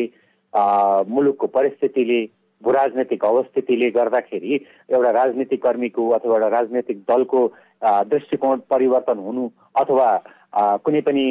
मुलुकको 1.09 1.47
परिस्थितिले 1.47 2.21
भूराजनैतिक 2.63 3.25
अवस्थितिले 3.25 3.91
गर्दाखेरि 3.91 4.55
एउटा 4.93 5.11
राजनीतिक 5.11 5.63
कर्मीको 5.63 6.09
अथवा 6.11 6.35
एउटा 6.35 6.49
राजनैतिक 6.49 6.99
दलको 7.09 7.41
दृष्टिकोण 7.85 8.61
परिवर्तन 8.71 9.19
हुनु 9.19 9.49
अथवा 9.77 10.09
कुनै 10.55 11.01
पनि 11.01 11.25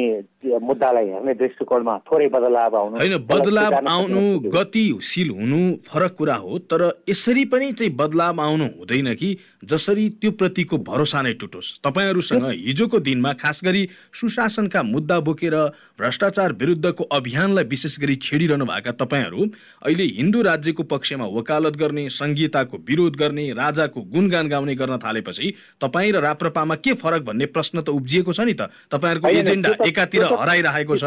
मुद्दालाई 0.44 1.06
हेर्ने 1.08 1.34
दृष्टिकोणमा 1.34 1.96
थोरै 2.04 2.28
बदलाव 2.28 2.76
आउनु 2.76 2.96
होइन 3.00 3.16
बदलाव 3.24 3.74
आउनु 3.88 4.22
गतिशील 4.52 5.30
हुनु 5.30 5.60
फरक 5.88 6.14
कुरा 6.18 6.34
हो 6.34 6.58
तर 6.68 6.82
यसरी 7.08 7.44
पनि 7.48 7.72
चाहिँ 7.72 7.92
बदलाव 7.96 8.40
आउनु 8.40 8.66
हुँदैन 8.78 9.14
कि 9.14 9.36
जसरी 9.64 10.08
त्यो 10.20 10.30
प्रतिको 10.30 10.76
भरोसा 10.78 11.22
नै 11.22 11.32
टुटोस्। 11.40 11.80
तपाईँहरूसँग 11.84 12.44
हिजोको 12.44 12.98
दिनमा 13.00 13.32
खास 13.40 13.60
गरी 13.64 13.88
सुशासनका 14.12 14.82
मुद्दा 14.82 15.18
बोकेर 15.20 15.56
भ्रष्टाचार 15.96 16.52
विरुद्धको 16.52 17.04
अभियानलाई 17.04 17.64
विशेष 17.64 17.98
गरी 18.00 18.16
छेडिरहनु 18.20 18.64
भएका 18.64 18.92
तपाईँहरू 19.00 19.48
अहिले 19.82 20.04
हिन्दू 20.20 20.42
राज्यको 20.42 20.82
पक्षमा 20.92 21.26
वकालत 21.32 21.76
गर्ने 21.76 22.08
संहिताको 22.10 22.76
विरोध 22.84 23.16
गर्ने 23.16 23.52
राजाको 23.56 24.00
गुणगान 24.12 24.48
गाउने 24.48 24.74
गर्न 24.74 24.98
थालेपछि 24.98 25.54
तपाईँ 25.80 26.12
र 26.12 26.20
राप्रपामा 26.20 26.74
के 26.76 26.92
फरक 26.92 27.22
भन्ने 27.22 27.46
प्रश्न 27.46 27.80
त 27.80 27.88
उब्जिएको 27.88 28.32
छ 28.32 28.40
नि 28.40 28.54
त। 28.54 28.68
तपाईँहरूको 29.18 29.50
एजेन्डा 29.50 29.70
एकातिर 29.86 30.22
हराइरहेको 30.24 30.96
छ। 30.96 31.04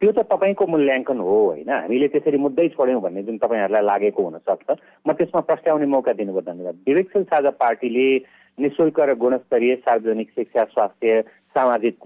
त्यो 0.00 0.12
त 0.12 0.18
तपाईँको 0.28 0.64
मूल्याङ्कन 0.66 1.18
हो 1.18 1.36
होइन। 1.46 1.68
हामीले 1.68 2.08
त्यसरी 2.08 2.36
मुद्दै 2.36 2.68
छोड्यौँ 2.68 3.00
भन्ने 3.00 3.22
जुन 3.22 3.36
तपाईँहरूलाई 3.40 3.84
लागेको 3.84 4.22
हुनसक्छ। 4.22 4.68
म 5.08 5.12
त्यसमा 5.16 5.40
प्रस्ट्याउने 5.40 5.86
मौका 5.86 6.12
दिनुभयो 6.12 6.40
धन्यवाद। 6.40 6.76
विवेकशील 6.88 7.24
साझा 7.32 7.50
पार्टीले 7.56 8.08
निशुल्क 8.60 9.00
र 9.00 9.14
गुणस्तरीय 9.16 9.74
सार्वजनिक 9.76 10.28
शिक्षा 10.36 10.64
स्वास्थ्य 10.64 11.22
सामाजिक 11.56 11.96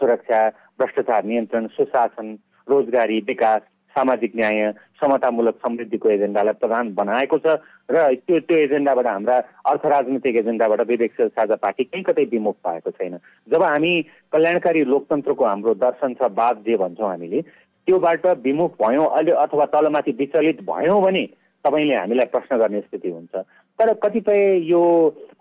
सुरक्षा 0.00 0.40
भ्रष्टाचार 0.80 1.24
नियन्त्रण 1.24 1.66
सुशासन 1.76 2.36
रोजगारी 2.68 3.18
विकास 3.20 3.60
सामाजिक 3.96 4.32
न्याय 4.36 4.70
समतामूलक 5.00 5.56
समृद्धिको 5.64 6.08
एजेन्डालाई 6.10 6.60
प्रधान 6.60 6.92
बनाएको 6.94 7.38
छ 7.38 7.56
र 7.90 8.04
त्यो 8.26 8.38
त्यो 8.48 8.58
एजेन्डाबाट 8.58 9.06
हाम्रा 9.06 9.36
अर्थ 9.72 9.86
राजनीतिक 9.86 10.36
एजेन्डाबाट 10.36 10.80
विवेकशील 10.88 11.28
साझा 11.28 11.54
पार्टी 11.64 11.84
कहीँ 11.84 12.02
कतै 12.04 12.24
विमुख 12.32 12.56
पाएको 12.64 12.90
छैन। 12.90 13.16
जब 13.48 13.62
हामी 13.62 13.92
कल्याणकारी 14.32 14.84
लोकतन्त्रको 14.84 15.44
हाम्रो 15.44 15.74
दर्शन 15.80 16.14
छ 16.14 16.30
वाद 16.36 16.62
जे 16.66 16.76
भन्छौँ 16.76 17.08
हामीले 17.08 17.40
त्योबाट 17.40 18.26
विमुख 18.44 18.72
भयौँ 18.82 19.06
अहिले 19.08 19.32
अथवा 19.44 19.64
तलमाथि 19.74 20.12
विचलित 20.18 20.62
भयौँ 20.68 21.00
भने 21.02 21.24
तपाईँले 21.64 21.94
हामीलाई 21.94 22.26
प्रश्न 22.34 22.56
गर्ने 22.58 22.80
स्थिति 22.80 23.10
हुन्छ। 23.10 23.34
तर 23.78 23.92
कतिपय 24.02 24.42
यो 24.66 24.82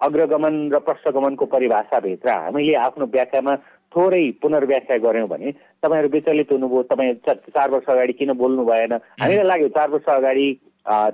अग्रगमन 0.03 0.55
र 0.73 0.79
पश्चगमनको 0.87 1.45
परिभाषाभित्र 1.45 2.29
हामीले 2.29 2.73
आफ्नो 2.77 3.05
व्याख्यामा 3.07 3.53
थोरै 3.91 4.23
पुनर्व्याख्या 4.41 4.97
गऱ्यौँ 5.05 5.27
भने 5.27 5.51
तपाईँहरू 5.83 6.09
विचलित 6.15 6.51
हुनुभयो 6.51 6.81
तपाईँ 6.91 7.13
चार 7.25 7.69
वर्ष 7.71 7.89
अगाडि 7.89 8.13
किन 8.13 8.31
बोल्नु 8.33 8.63
भएन? 8.65 8.93
हामीलाई 9.21 9.47
लाग्यो 9.47 9.67
चार 9.77 9.89
वर्ष 9.89 10.09
अगाडि 10.09 10.47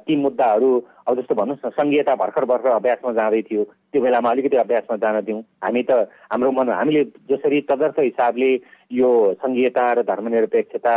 ती 0.06 0.16
मुद्दाहरू 0.16 0.70
अब 1.08 1.16
जस्तो 1.20 1.36
भन्नुहोस् 1.36 1.66
न 1.66 1.70
सङ्घीयता 1.80 2.16
भर्खर 2.16 2.46
भर्खर 2.46 2.70
अभ्यासमा 2.70 3.12
जाँदै 3.20 3.42
थियो। 3.48 3.64
त्यो 3.64 4.02
बेलामा 4.02 4.30
अलिकति 4.32 4.58
अभ्यासमा 4.58 4.96
जान 5.04 5.20
दिउँ। 5.26 5.42
हामी 5.64 5.84
त 5.84 5.92
हाम्रो 6.32 6.52
मन 6.52 6.70
हामीले 6.70 7.04
जसरी 7.32 7.62
तदर्थ 7.72 8.00
हिसाबले 8.00 8.52
यो 8.92 9.10
सङ्घीयता 9.42 9.84
र 9.94 10.04
धर्मनिरपेक्षता 10.12 10.96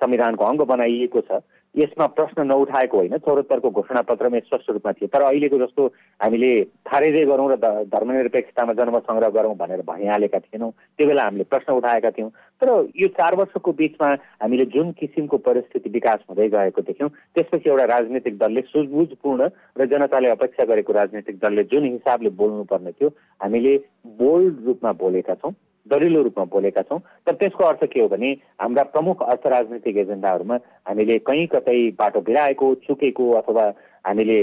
संविधानको 0.00 0.44
अङ्ग 0.44 0.60
बनाइएको 0.72 1.20
छ 1.20 1.44
यसमा 1.74 2.06
प्रश्न 2.16 2.46
नउठाएको 2.46 2.96
होइन 2.96 3.16
चौहत्तरको 3.18 3.70
घोषणापत्रमा 3.70 4.38
स्पष्ट 4.38 4.70
रूपमा 4.70 4.92
थियो। 4.92 5.08
तर 5.10 5.22
अहिलेको 5.22 5.58
जस्तो 5.58 5.86
हामीले 6.20 6.50
खारेजै 6.86 7.24
गरौँ 7.26 7.48
र 7.50 7.56
धर्मनिरपेक्षतामा 7.90 8.72
जन्म 8.78 8.98
सङ्ग्रह 9.00 9.28
गरौँ 9.36 9.54
भनेर 9.56 9.82
भनिहालेका 9.82 10.38
थिएनौँ। 10.38 10.70
त्यो 10.70 11.06
बेला 11.06 11.22
हामीले 11.22 11.44
प्रश्न 11.50 11.72
उठाएका 11.74 12.10
थियौँ। 12.10 12.30
तर 12.62 12.68
यो 12.94 13.08
चार 13.18 13.34
वर्षको 13.34 13.72
बिचमा 13.74 14.08
हामीले 14.42 14.64
जुन 14.70 14.92
किसिमको 15.00 15.36
परिस्थिति 15.42 15.90
विकास 15.90 16.20
हुँदै 16.30 16.48
गएको 16.48 16.82
देख्यौँ 16.82 17.10
त्यसपछि 17.34 17.70
एउटा 17.70 17.84
राजनीतिक 17.84 18.38
दलले 18.38 18.60
सुझबुझपूर्ण 18.70 19.48
र 19.78 19.86
जनताले 19.90 20.28
अपेक्षा 20.30 20.64
गरेको 20.64 20.92
राजनीतिक 20.92 21.38
दलले 21.42 21.64
जुन 21.74 21.84
हिसाबले 21.84 22.30
बोल्नुपर्ने 22.38 22.92
थियो 22.92 23.08
हामीले 23.42 23.76
बोल्ड 24.18 24.64
रूपमा 24.66 24.92
बोलेका 25.02 25.34
छौँ। 25.34 25.52
दरिलो 25.86 26.22
रूपमा 26.22 26.44
बोलेका 26.48 26.82
छौँ। 26.82 26.98
तर 27.26 27.34
त्यसको 27.34 27.64
अर्थ 27.64 27.84
के 27.92 28.00
हो 28.00 28.08
भने 28.08 28.30
हाम्रा 28.60 28.82
प्रमुख 28.92 29.22
अर्थ 29.22 29.46
राजनीतिक 29.46 29.96
एजेन्डाहरूमा 29.96 30.56
हामीले 30.88 31.18
कहीँ 31.28 31.46
कतै 31.46 31.78
बाटो 31.98 32.20
भिराएको 32.20 32.74
चुकेको 32.86 33.30
अथवा 33.40 33.64
हामीले 34.06 34.38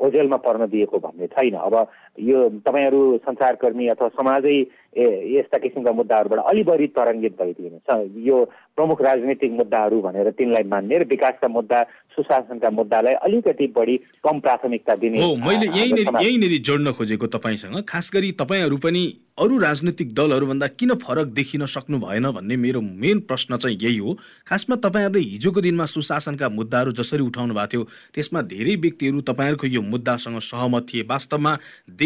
ओझेलमा 0.00 0.36
पर्न 0.44 0.66
दिएको 0.68 0.98
भन्ने 0.98 1.26
छैन। 1.28 1.54
अब 1.56 1.74
यो 2.20 2.48
तपाईँहरू 2.66 3.00
सञ्चारकर्मी 3.24 3.88
अथवा 3.88 4.08
समाजै 4.16 4.58
यस्ता 4.98 5.58
किसिमका 5.58 5.92
मुद्दाहरूबाट 5.92 6.40
अलि 6.50 6.62
बढी 6.64 6.86
तरङ्गित 6.96 7.34
भइदिनु 7.40 7.98
यो 8.26 8.36
प्रमुख 8.76 9.02
राजनीतिक 9.02 9.52
मुद्दाहरू 9.52 10.00
भनेर 10.02 10.30
तिनलाई 10.38 10.64
मान्ने 10.66 10.98
र 10.98 11.04
विकासका 11.06 11.48
मुद्दा 11.48 11.82
सुशासनका 12.16 12.70
मुद्दालाई 12.70 13.14
अलिकति 13.22 13.66
बढी 13.76 13.96
कम 14.24 14.40
प्राथमिकता 14.40 14.94
दिने 14.96 15.22
हो 15.22 15.34
मैले 15.38 15.66
यहीँनिर 15.68 16.08
यहीँनिर 16.22 16.60
जोड्न 16.62 16.92
खोजेको 16.98 17.26
तपाईँसँग 17.36 17.82
खास 17.88 18.10
गरी 18.14 18.32
तपाईँहरू 18.40 18.76
पनि 18.76 19.02
अरू 19.38 19.58
राजनीतिक 19.58 20.14
दलहरूभन्दा 20.14 20.66
किन 20.78 20.94
फरक 20.98 21.26
देखिन 21.30 21.66
सक्नु 21.66 21.98
भएन 21.98 22.30
भन्ने 22.30 22.56
मेरो 22.56 22.80
मेन 22.80 23.20
प्रश्न 23.20 23.56
चाहिँ 23.56 23.78
यही 23.78 23.98
हो। 23.98 24.16
खासमा 24.46 24.76
तपाईँहरूले 24.76 25.20
हिजोको 25.20 25.60
दिनमा 25.60 25.86
सुशासनका 25.86 26.48
मुद्दाहरू 26.48 26.92
जसरी 26.92 27.22
उठाउनु 27.22 27.54
भएको 27.54 27.66
थियो 27.68 27.82
त्यसमा 28.14 28.42
धेरै 28.50 28.74
व्यक्तिहरू 28.76 29.20
तपाईँहरूको 29.20 29.66
यो 29.66 29.82
मुद्दासँग 29.84 30.38
सहमत 30.42 30.86
थिए। 30.90 31.02
वास्तवमा 31.06 31.52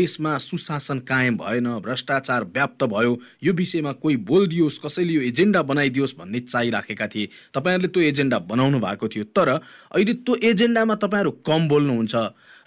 देशमा 0.02 0.37
सुशासन 0.40 0.99
कायम 1.06 1.37
भएन 1.38 1.68
भ्रष्टाचार 1.78 2.44
व्याप्त 2.44 2.85
भयो। 2.85 3.18
यो 3.42 3.52
विषयमा 3.54 3.92
कोही 4.02 4.16
बोलिदियोस् 4.28 4.80
कसैले 4.85 5.12
यो 5.12 5.21
एजेन्डा 5.30 5.62
बनाइदियोस् 5.62 6.18
भन्ने 6.18 6.40
चाहिराखेका 6.42 7.06
थिए। 7.06 7.28
तपाईँहरूले 7.54 7.88
त्यो 7.88 8.02
एजेन्डा 8.02 8.38
बनाउनु 8.50 8.78
भएको 8.80 9.09
थियो 9.09 9.25
तर 9.30 9.49
अहिले 9.49 10.14
त्यो 10.26 10.35
एजेन्डामा 10.50 10.94
तपाईँहरू 10.94 11.30
कम 11.47 11.68
बोल्नुहुन्छ। 11.68 12.14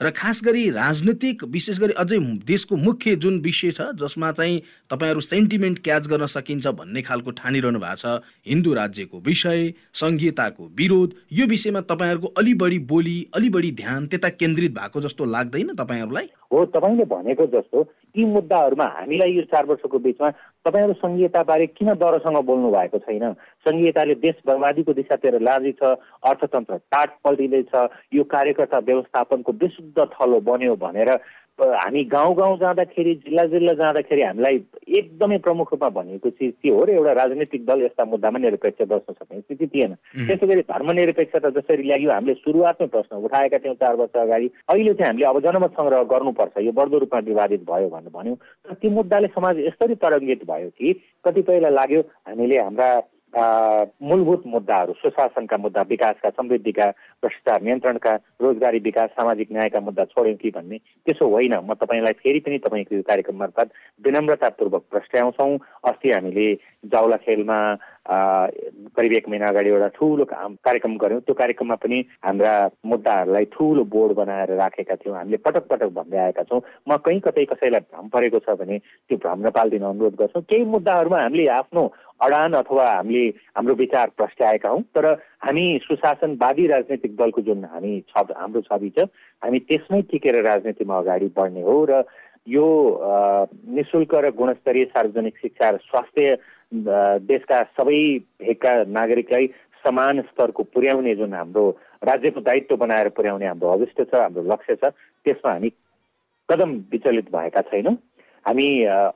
र 0.02 0.10
खास 0.12 0.42
गरी 0.44 0.70
राजनीतिक 0.70 1.44
विशेष 1.48 1.80
गरी 1.80 1.94
अझै 1.94 2.18
देशको 2.44 2.76
मुख्य 2.76 3.16
जुन 3.16 3.40
विषय 3.40 3.72
छ 3.72 3.82
जसमा 3.96 4.32
चाहिँ 4.32 4.60
तपाईँहरू 4.92 5.22
सेन्टिमेन्ट 5.22 5.80
क्याच 5.84 6.08
गर्न 6.08 6.26
सकिन्छ 6.28 6.68
भन्ने 6.68 7.02
खालको 7.02 7.32
ठानिरहनु 7.32 7.80
भएको 7.80 7.96
छ 7.96 8.20
हिन्दू 8.48 8.74
राज्यको 8.74 9.20
विषय 9.20 9.74
सङ्घीयताको 9.94 10.64
विरोध 10.76 11.14
यो 11.32 11.48
विषयमा 11.48 11.82
तपाईँहरूको 11.82 12.28
अलि 12.38 12.54
बढी 12.54 12.80
बोली 12.92 13.18
अलि 13.34 13.50
बढी 13.50 13.72
ध्यान 13.72 14.08
त्यता 14.08 14.30
केन्द्रित 14.36 14.72
भएको 14.76 15.02
जस्तो 15.02 15.26
लाग्दैन 15.26 15.76
तपाईँहरूलाई? 15.76 16.28
हो 16.52 16.66
तपाईँले 16.66 17.06
भनेको 17.06 17.46
जस्तो 17.48 17.82
यी 18.18 18.26
मुद्दाहरूमा 18.26 18.86
हामीलाई 18.98 19.32
यो 19.32 19.42
चार 19.52 19.66
वर्षको 19.66 20.00
बिचमा 20.00 20.30
तपाईँहरू 20.66 20.94
सङ्घीयताबारे 20.94 21.68
किन 21.68 21.94
डरसँग 21.94 22.38
बोल्नु 22.46 22.72
भएको 22.72 23.00
छैन? 23.00 23.34
सङ्घीयताले 23.66 24.16
देश 24.16 24.36
बर्बादीको 24.48 24.94
दिशातिर 24.94 25.40
लाँदैछ 25.42 25.82
अर्थतन्त्र 26.24 26.78
टाट 26.92 27.10
पल्टिँदैछ 27.24 27.74
यो 28.14 28.24
कार्यकर्ता 28.24 28.80
व्यवस्थापनको 28.80 29.52
विशुद्ध 29.52 30.08
थलो 30.14 30.40
बन्यो 30.42 30.76
भनेर 30.76 31.10
हामी 31.60 32.04
गाउँ 32.12 32.36
गाउँ 32.36 32.58
जाँदाखेरि 32.60 33.14
जिल्ला 33.16 33.44
जिल्ला 33.48 33.74
जाँदाखेरि 33.74 34.22
हामीलाई 34.22 34.56
एकदमै 35.00 35.38
प्रमुख 35.40 35.72
रूपमा 35.72 35.90
भनिएको 35.90 36.30
चिज 36.30 36.52
त्यो 36.52 36.76
हो 36.76 36.84
र 36.84 36.90
एउटा 36.92 37.12
राजनीतिक 37.16 37.66
दल 37.66 37.82
यस्ता 37.84 38.06
मुद्दामा 38.06 38.40
निरपेक्ष 38.40 38.82
बस्न 38.92 39.14
सक्ने 39.14 39.40
स्थिति 39.40 39.68
थिएन। 39.68 39.94
त्यसै 40.28 40.48
गरी 40.48 40.62
धर्मनिरपेक्षता 40.68 41.50
जसरी 41.56 41.84
ल्यायो 41.88 42.12
हामीले 42.12 42.34
सुरुवातमै 42.44 42.88
प्रश्न 42.92 43.24
उठाएका 43.24 43.58
थियौँ 43.64 43.76
चार 43.80 43.96
वर्ष 43.96 44.20
अगाडि। 44.20 44.52
अहिले 44.68 44.94
चाहिँ 44.94 45.08
हामीले 45.08 45.28
अब 45.32 45.40
जनमत 45.48 45.72
सङ्ग्रह 45.80 46.04
गर्नुपर्छ 46.12 46.56
यो 46.68 46.72
बढ्दो 46.76 46.98
रूपमा 47.08 47.20
विवादित 47.32 47.64
भयो 47.72 47.90
भनेर 47.90 48.12
भन्यौँ। 48.12 48.38
र 48.68 48.74
त्यो 48.76 48.92
मुद्दाले 48.92 49.28
समाज 49.32 49.56
यसरी 49.72 49.96
तरङ्गित 49.96 50.44
भयो 50.44 50.70
कि 50.76 50.94
कतिपयलाई 51.24 51.72
लाग्यो 51.72 52.02
हामीले 52.28 52.60
हाम्रा 52.60 52.90
मूलभूत 53.36 54.44
मुद्दाहरू 54.48 54.94
सुशासनका 54.96 55.58
मुद्दा 55.58 55.82
विकासका 55.90 56.30
समृद्धिका 56.40 56.86
भ्रष्टाचार 57.26 57.62
नियन्त्रणका 57.62 58.14
रोजगारी 58.42 58.80
विकास 58.86 59.10
सामाजिक 59.18 59.52
न्यायका 59.52 59.80
मुद्दा 59.82 60.06
छोड्यौँ 60.14 60.38
कि 60.38 60.50
भन्ने? 60.56 60.78
त्यसो 61.06 61.26
होइन। 61.34 61.54
म 61.66 61.74
तपाईँलाई 61.74 62.14
फेरि 62.22 62.40
पनि 62.46 62.58
तपाईँको 62.62 62.96
यो 62.96 63.02
कार्यक्रम 63.02 63.38
मार्फत 63.42 63.74
विनम्रतापूर्वक 64.06 64.84
प्रस्ट्याउँछौँ 64.92 65.58
अस्ति 65.90 66.12
हामीले 66.12 66.48
जाउला 66.94 67.18
खेलमा 67.26 67.60
करिब 68.06 69.14
एक 69.18 69.30
महिना 69.30 69.48
अगाडि 69.50 69.70
एउटा 69.70 69.88
ठुलो 69.98 70.26
कार्यक्रम 70.30 70.98
गऱ्यौँ। 71.02 71.22
त्यो 71.26 71.34
कार्यक्रममा 71.34 71.76
पनि 71.82 72.00
हाम्रा 72.26 72.54
मुद्दाहरूलाई 72.86 73.46
ठुलो 73.50 73.84
बोर्ड 73.90 74.14
बनाएर 74.16 74.54
राखेका 74.62 74.96
थियौँ। 74.96 75.18
हामीले 75.18 75.38
पटक 75.42 75.66
पटक 75.68 75.90
भन्दै 75.98 76.18
आएका 76.30 76.44
छौँ। 76.46 76.62
म 76.86 76.98
कहीँ 77.02 77.20
कतै 77.26 77.46
कसैलाई 77.50 77.90
भ्रम 77.90 78.08
परेको 78.14 78.40
छ 78.46 78.54
भने 78.62 78.78
त्यो 79.10 79.18
भ्रम 79.18 79.40
नपालिदिन 79.48 79.90
अनुरोध 79.90 80.16
गर्छौँ। 80.22 80.44
केही 80.46 80.66
मुद्दाहरूमा 80.70 81.22
हामीले 81.22 81.46
आफ्नो 81.58 81.84
अडान 82.22 82.54
अथवा 82.54 82.86
हामीले 82.92 83.28
हाम्रो 83.58 83.74
विचार 83.76 84.08
प्रस्ट्याएका 84.18 84.70
हौँ। 84.70 84.82
तर 84.94 85.06
हामी 85.42 85.66
सुशासनवादी 85.84 86.68
राजनैतिक 86.68 87.16
दलको 87.16 87.42
जुन 87.42 87.64
हामी 87.74 87.94
छ 88.10 88.24
हाम्रो 88.32 88.62
छवि 88.62 88.90
छ 88.98 89.08
हामी 89.44 89.60
त्यसमै 89.60 90.02
टिकेर 90.12 90.42
राजनीतिमा 90.44 90.98
अगाडि 90.98 91.28
बढ्ने 91.38 91.62
हो 91.62 91.78
र 91.90 92.04
यो 92.48 92.66
निशुल्क 93.76 94.16
र 94.16 94.32
गुणस्तरीय 94.40 94.86
सार्वजनिक 94.86 95.38
शिक्षा 95.42 95.70
र 95.70 95.78
स्वास्थ्य 95.84 96.38
देशका 97.30 97.62
सबै 97.78 98.02
भेगका 98.42 98.74
नागरिकलाई 98.98 99.48
समान 99.86 100.22
स्तरको 100.22 100.64
पुर्याउने 100.74 101.16
जुन 101.16 101.34
हाम्रो 101.34 101.64
राज्यको 102.04 102.42
दायित्व 102.42 102.76
बनाएर 102.78 103.10
पुर्याउने 103.18 103.48
हाम्रो 103.48 103.70
अभिष्ट 103.70 104.02
छ 104.02 104.16
हाम्रो 104.16 104.44
लक्ष्य 104.54 104.76
छ 104.76 104.94
त्यसमा 105.26 105.52
हामी 105.52 105.70
कदम 106.50 106.72
विचलित 106.92 107.30
भएका 107.36 107.62
छैनौँ। 107.70 107.96
हामी 108.46 108.68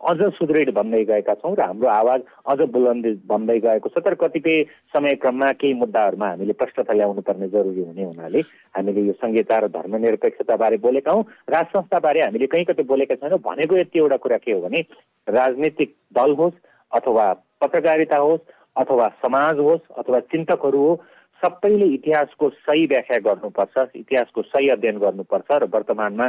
अझ 0.09 0.17
सुदृढ 0.35 0.69
भन्दै 0.73 1.03
गएका 1.05 1.33
छौँ 1.41 1.53
र 1.55 1.61
हाम्रो 1.61 1.87
आवाज 1.87 2.21
अझ 2.49 2.59
बुलन्द 2.73 3.05
भन्दै 3.29 3.57
गएको 3.61 3.89
छ। 3.89 4.01
तर 4.01 4.13
कतिपय 4.17 4.63
समयक्रममा 4.93 5.51
केही 5.61 5.73
मुद्दाहरूमा 5.81 6.27
हामीले 6.29 6.53
प्रष्टता 6.57 6.93
ल्याउनु 6.93 7.21
पर्ने 7.21 7.47
जरुरी 7.49 7.83
हुने 7.83 8.03
हुनाले 8.03 8.41
हामीले 8.73 9.01
यो 9.05 9.13
संहिता 9.21 9.57
र 9.59 9.67
धर्मनिरपेक्षताबारे 9.69 10.77
बोलेका 10.81 11.11
हौँ। 11.11 11.23
राज 11.49 11.65
संस्थाबारे 11.77 12.21
हामीले 12.21 12.47
कहीँ 12.49 12.65
कतै 12.65 12.83
बोलेका 12.89 13.15
छैनौँ। 13.21 13.39
भनेको 13.45 13.77
यति 13.77 13.99
एउटा 13.99 14.17
कुरा 14.17 14.37
के 14.41 14.51
हो 14.51 14.61
भने 14.65 14.81
राजनीतिक 15.27 15.95
दल 16.17 16.33
होस् 16.41 16.57
अथवा 16.91 17.25
पत्रकारिता 17.61 18.17
होस् 18.17 18.49
अथवा 18.81 19.07
समाज 19.21 19.59
होस् 19.59 19.85
अथवा 19.99 20.19
चिन्तकहरू 20.33 20.81
हो 20.81 20.93
सबैले 21.41 21.85
इतिहासको 21.95 22.49
सही 22.65 22.85
व्याख्या 22.91 23.17
गर्नुपर्छ 23.25 23.95
इतिहासको 23.95 24.41
सही 24.43 24.67
अध्ययन 24.69 24.97
गर्नुपर्छ 24.99 25.51
र 25.51 25.67
वर्तमानमा 25.75 26.27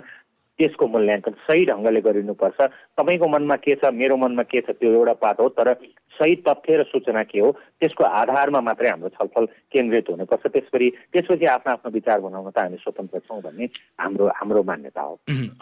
त्यसको 0.61 0.87
मूल्याङ्कन 0.87 1.35
सही 1.49 1.65
ढङ्गले 1.67 2.01
गरिनुपर्छ। 2.01 2.59
तपाईँको 3.01 3.27
मनमा 3.35 3.57
के 3.65 3.75
छ 3.81 3.93
मेरो 4.01 4.17
मनमा 4.23 4.43
के 4.53 4.61
छ 4.61 4.77
त्यो 4.77 4.93
एउटा 4.93 5.15
पाठ 5.25 5.41
हो 5.41 5.49
तर 5.57 5.73
सही 6.21 6.35
तथ्य 6.47 6.77
र 6.77 6.83
सूचना 6.85 7.23
के 7.25 7.41
हो 7.41 7.51
त्यसको 7.81 8.05
आधारमा 8.05 8.61
मात्रै 8.61 8.89
हाम्रो 8.91 9.09
छलफल 9.17 9.45
केन्द्रित 9.73 10.11
हुनुपर्छ। 10.11 10.47
त्यसपछि 10.47 10.89
त्यसपछि 11.13 11.47
आफ्नो 11.57 11.73
आफ्नो 11.73 11.91
विचार 11.91 12.21
बनाउन 12.21 12.51
त 12.51 12.59
हामी 12.61 12.77
स्वतन्त्र 12.77 13.19
छौँ 13.25 13.41
भन्ने 13.41 13.67
हाम्रो 14.01 14.27
हाम्रो 14.29 14.63
मान्यता 14.63 15.01
हो। 15.01 15.15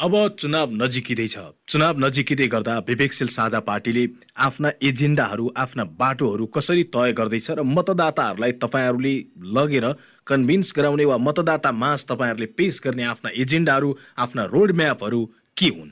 अब 0.02 0.14
चुनाव 0.40 0.68
नजिकै 0.82 1.26
छ 1.28 1.38
चुनाव 1.68 1.98
नजिकै 2.04 2.46
गर्दा 2.48 2.78
विवेकशील 2.88 3.28
साझा 3.28 3.60
पार्टीले 3.70 4.04
आफ्ना 4.48 4.68
एजेन्डाहरू 4.82 5.50
आफ्ना 5.56 5.84
बाटोहरू 5.98 6.46
कसरी 6.56 6.84
तय 6.90 7.12
गर्दैछ 7.18 7.50
र 7.50 7.62
मतदाताहरूलाई 7.62 8.52
तपाईँहरूले 8.62 9.14
लगेर 9.56 9.86
कन्भिन्स 10.26 10.72
गराउने 10.76 11.04
वा 11.04 11.16
मतदाता 11.18 11.70
माझ 11.72 11.98
तपाईँहरूले 12.04 12.46
पेश 12.58 12.80
गर्ने 12.84 13.04
आफ्ना 13.12 13.30
एजेन्डाहरू 13.36 13.94
आफ्ना 14.18 14.44
रोड 14.54 14.72
म्यापहरू 14.80 15.24
के 15.56 15.68
हुन्? 15.68 15.90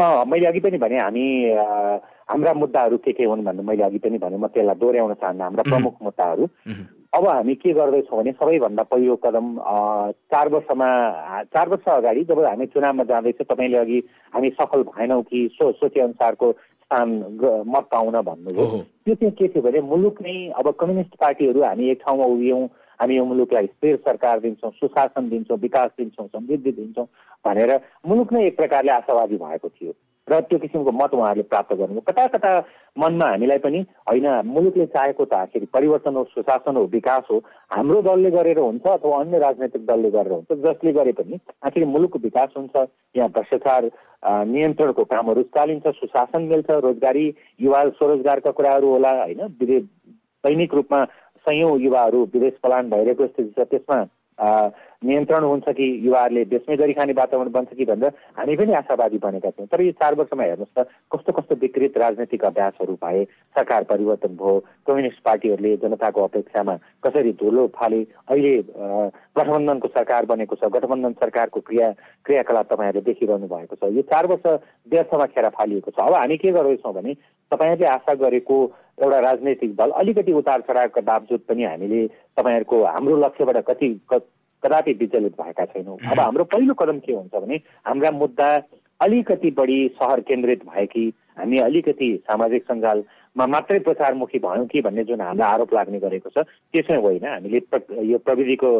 मैले 0.00 0.46
अघि 0.46 0.60
पनि 0.60 0.78
भने 0.78 0.98
हामी 0.98 1.24
हाम्रा 2.26 2.52
मुद्दाहरू 2.54 2.96
के 2.98 3.12
के 3.12 3.24
हुन् 3.24 3.44
भन्ने 3.44 3.62
मैले 3.62 3.82
अघि 3.84 3.98
पनि 4.02 4.18
भने 4.18 4.36
म 4.36 4.46
त्यसलाई 4.50 4.74
दोहोऱ्याउन 4.74 5.14
चाहन्न 5.14 5.40
हाम्रा 5.40 5.62
प्रमुख 5.70 5.94
मुद्दाहरू। 6.02 6.44
अब 7.14 7.26
हामी 7.28 7.54
के 7.54 7.72
गर्दैछौँ 7.72 8.18
भने 8.18 8.32
सबैभन्दा 8.34 8.82
पहिलो 8.90 9.16
कदम 9.22 9.46
चार 10.34 10.48
वर्षमा 10.50 10.88
चार 11.46 11.68
वर्ष 11.68 11.88
अगाडि 11.94 12.24
जब 12.26 12.42
हामी 12.42 12.66
चुनावमा 12.74 13.04
जाँदैछौँ 13.06 13.46
तपाईँले 13.46 13.78
अघि 13.78 14.02
हामी 14.34 14.50
सफल 14.58 14.82
भएनौँ 14.90 15.22
कि 15.30 15.48
सो 15.54 15.70
सोचे 15.78 16.00
अनुसारको 16.00 16.52
स्थान 16.52 17.08
मत 17.70 17.88
पाउन 17.92 18.20
भन्नुभयो। 18.20 18.66
त्यो 19.06 19.14
चाहिँ 19.14 19.32
के 19.38 19.48
थियो 19.48 19.62
भने 19.62 19.80
मुलुक 19.80 20.22
नै 20.22 20.34
अब 20.58 20.74
कम्युनिस्ट 20.80 21.14
पार्टीहरू 21.22 21.62
हामी 21.62 21.90
एक 21.90 22.02
ठाउँमा 22.02 22.24
उभियौँ 22.34 22.66
हामी 23.00 23.16
यो 23.16 23.24
मुलुकलाई 23.24 23.66
स्थिर 23.66 23.96
सरकार 24.04 24.40
दिन्छौँ 24.40 24.70
सुशासन 24.70 25.28
दिन्छौँ 25.28 25.58
विकास 25.58 25.90
दिन्छौँ 25.98 26.26
समृद्धि 26.28 26.72
दिन्छौँ 26.72 27.06
भनेर 27.44 27.80
मुलुक 28.06 28.32
नै 28.32 28.46
एक 28.46 28.56
प्रकारले 28.56 28.92
आशावादी 28.92 29.36
भएको 29.36 29.68
थियो। 29.68 29.92
र 30.28 30.40
त्यो 30.40 30.58
किसिमको 30.58 30.92
मत 30.92 31.14
उहाँहरूले 31.14 31.42
प्राप्त 31.44 31.72
गर्नुभयो। 31.76 32.00
कता 32.00 32.26
कता 32.26 32.50
मनमा 32.96 33.26
हामीलाई 33.28 33.58
पनि 33.58 33.80
होइन 34.08 34.26
मुलुकले 34.46 34.86
चाहेको 34.86 35.24
त 35.24 35.34
आखिर 35.36 35.66
परिवर्तन 35.68 36.14
हो 36.16 36.22
सुशासन 36.24 36.76
हो 36.76 36.84
विकास 36.88 37.24
हो 37.30 37.38
हाम्रो 37.70 38.00
दलले 38.02 38.30
गरेर 38.30 38.58
हुन्छ 38.58 38.86
अथवा 38.88 39.18
अन्य 39.20 39.38
राजनैतिक 39.38 39.84
दलले 39.86 40.10
गरेर 40.10 40.32
हुन्छ 40.32 40.56
जसले 40.64 40.92
गरे 40.92 41.12
पनि 41.12 41.38
आखिर 41.66 41.84
मुलुकको 41.86 42.18
विकास 42.18 42.56
हुन्छ 42.56 42.86
यहाँ 43.16 43.28
भ्रष्टाचार 43.28 43.90
नियन्त्रणको 44.48 45.04
कामहरू 45.04 45.42
चालिन्छ 45.52 45.92
सुशासन 46.00 46.48
मिल्छ 46.48 46.70
रोजगारी 46.80 47.26
युवा 47.60 47.84
स्वरोजगारका 47.90 48.50
कुराहरू 48.50 48.90
होला 48.90 49.12
होइन 49.20 49.44
दैनिक 50.44 50.74
रूपमा 50.74 51.04
सयौँ 51.46 51.78
युवाहरू 51.80 52.24
विदेश 52.34 52.58
पलायन 52.62 52.90
भइरहेको 52.90 53.26
स्थिति 53.26 53.52
छ। 53.52 53.68
त्यसमा 53.70 54.04
नियन्त्रण 55.04 55.44
हुन्छ 55.44 55.68
कि 55.68 55.86
युवाहरूले 56.06 56.44
देशमै 56.50 56.76
गरी 56.76 56.92
खाने 56.92 57.12
वातावरण 57.12 57.50
बन्छ 57.52 57.70
कि 57.70 57.84
भनेर 57.84 58.12
हामी 58.34 58.56
पनि 58.56 58.72
आशावादी 58.74 59.18
बनेका 59.22 59.50
छौँ। 59.50 59.66
तर 59.70 59.82
यो 59.82 59.92
चार 59.94 60.14
वर्षमा 60.18 60.42
हेर्नुहोस् 60.42 60.74
त 60.74 60.88
कस्तो 61.12 61.32
कस्तो 61.32 61.54
विकृत 61.54 61.98
राजनैतिक 61.98 62.44
अभ्यासहरू 62.44 62.94
भए 62.98 63.24
सरकार 63.54 63.84
परिवर्तन 63.84 64.34
भयो 64.34 64.58
कम्युनिस्ट 64.86 65.22
पार्टीहरूले 65.24 65.76
जनताको 65.76 66.24
अपेक्षामा 66.24 66.74
कसरी 67.06 67.32
धुलो 67.38 67.66
फाले 67.76 68.00
अहिले 68.26 68.54
गठबन्धनको 69.38 69.88
सरकार 69.94 70.26
बनेको 70.26 70.56
छ 70.56 70.72
गठबन्धन 70.72 71.12
सरकारको 71.22 71.60
क्रिया 71.60 71.90
क्रियाकलाप 72.26 72.66
तपाईँहरूले 72.72 73.06
देखिरहनु 73.06 73.46
भएको 73.46 73.76
छ। 73.76 73.92
यो 73.94 74.02
चार 74.02 74.26
वर्ष 74.26 74.46
व्यर्थमा 74.90 75.26
खेर 75.30 75.48
फालिएको 75.52 75.90
छ। 75.90 76.00
अब 76.00 76.14
हामी 76.14 76.36
के 76.42 76.50
गर्दैछौँ 76.50 76.94
भने 76.94 77.14
तपाईँहरूले 77.52 77.86
आशा 77.86 78.14
गरेको 78.18 78.58
एउटा 78.98 79.18
राजनैतिक 79.20 79.74
दल 79.76 79.90
अलिकति 79.96 80.32
उतार 80.32 80.60
चढावका 80.68 81.00
बावजुद 81.02 81.40
पनि 81.48 81.64
हामीले 81.64 82.06
तपाईँहरूको 82.36 82.84
हाम्रो 82.86 83.16
लक्ष्यबाट 83.24 83.64
कति 83.66 83.88
कदापि 84.10 84.92
विचलित 85.00 85.32
भएका 85.40 85.64
छैनौँ। 85.66 85.98
अब 86.12 86.20
हाम्रो 86.20 86.44
पहिलो 86.46 86.74
कदम 86.74 86.98
के 86.98 87.12
हुन्छ 87.12 87.34
भने 87.34 87.56
हाम्रा 87.86 88.10
मुद्दा 88.12 88.48
अलिकति 89.00 89.50
बढी 89.50 89.76
सहर 89.94 90.20
केन्द्रित 90.22 90.64
भए 90.66 90.86
कि 90.86 91.12
हामी 91.38 91.58
अलिकति 91.58 92.08
सामाजिक 92.24 92.62
सञ्जालमा 92.64 93.46
मात्रै 93.46 93.78
प्रचारमुखी 93.86 94.38
भयौँ 94.38 94.66
कि 94.66 94.80
भन्ने 94.80 95.04
जुन 95.04 95.20
हामीलाई 95.20 95.52
आरोप 95.52 95.74
लाग्ने 95.74 95.98
गरेको 96.00 96.30
छ 96.30 96.46
त्यसै 96.72 96.96
होइन। 96.96 97.26
हामीले 97.26 97.60
यो 98.06 98.18
प्रविधिको 98.18 98.70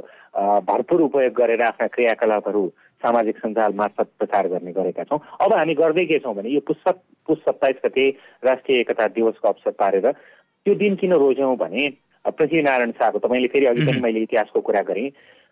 भरपुर 0.63 1.01
उपयोग 1.03 1.33
गरेर 1.35 1.63
आफ्ना 1.65 1.87
क्रियाकलापहरू 1.91 2.63
सामाजिक 3.05 3.39
सञ्जाल 3.39 3.73
मार्फत 3.77 4.09
प्रचार 4.19 4.49
गर्ने 4.49 4.73
गरेका 4.73 5.05
छौँ। 5.05 5.19
अब 5.41 5.53
हामी 5.53 5.75
गर्दै 5.75 6.05
के 6.07 6.19
छौँ 6.19 6.35
भने 6.35 6.51
यो 6.51 6.61
पुस 6.69 6.83
पुस 7.29 7.39
सत्ताइस 7.45 7.77
गते 7.85 8.09
राष्ट्रिय 8.45 8.81
एकता 8.81 9.07
दिवसको 9.13 9.49
अवसर 9.49 9.71
पारेर 9.79 10.11
त्यो 10.11 10.75
दिन 10.75 10.95
किन 10.97 11.13
रोज्यौँ 11.23 11.57
भने 11.57 11.89
पृथ्वीनारायण 12.25 12.93
शाहको 12.99 13.19
तपाईँले 13.19 13.49
फेरि 13.53 13.67
अघि 13.67 13.87
पनि 13.87 14.01
मैले 14.01 14.21
इतिहासको 14.23 14.61
कुरा 14.61 14.83
गरेँ। 14.91 15.09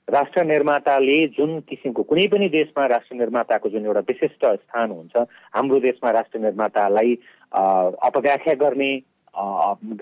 राष्ट्र 0.08 0.42
निर्माताले 0.44 1.16
जुन 1.36 1.50
किसिमको 1.68 2.02
कुनै 2.02 2.26
पनि 2.28 2.48
देशमा 2.48 2.86
राष्ट्र 2.86 3.16
निर्माताको 3.16 3.68
जुन 3.70 3.84
एउटा 3.86 4.00
विशिष्ट 4.08 4.46
स्थान 4.46 4.90
हुन्छ 4.90 5.16
हाम्रो 5.54 5.78
देशमा 5.80 6.10
राष्ट्र 6.10 6.38
निर्मातालाई 6.38 7.14
अपव्याख्या 8.08 8.54
गर्ने 8.62 8.90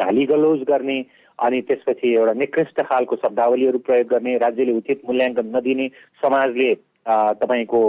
घाली 0.01 0.25
गलोज 0.27 0.63
गर्ने 0.69 0.99
अनि 1.39 1.61
त्यसपछि 1.69 2.15
एउटा 2.15 2.33
निकृष्ट 2.41 2.81
खालको 2.83 3.17
शब्दावलीहरू 3.17 3.79
प्रयोग 3.87 4.09
गर्ने 4.09 4.37
राज्यले 4.39 4.73
उचित 4.73 5.03
मूल्याङ्कन 5.09 5.57
नदिने 5.57 5.89
समाजले 6.23 6.73
तपाईँको 7.07 7.83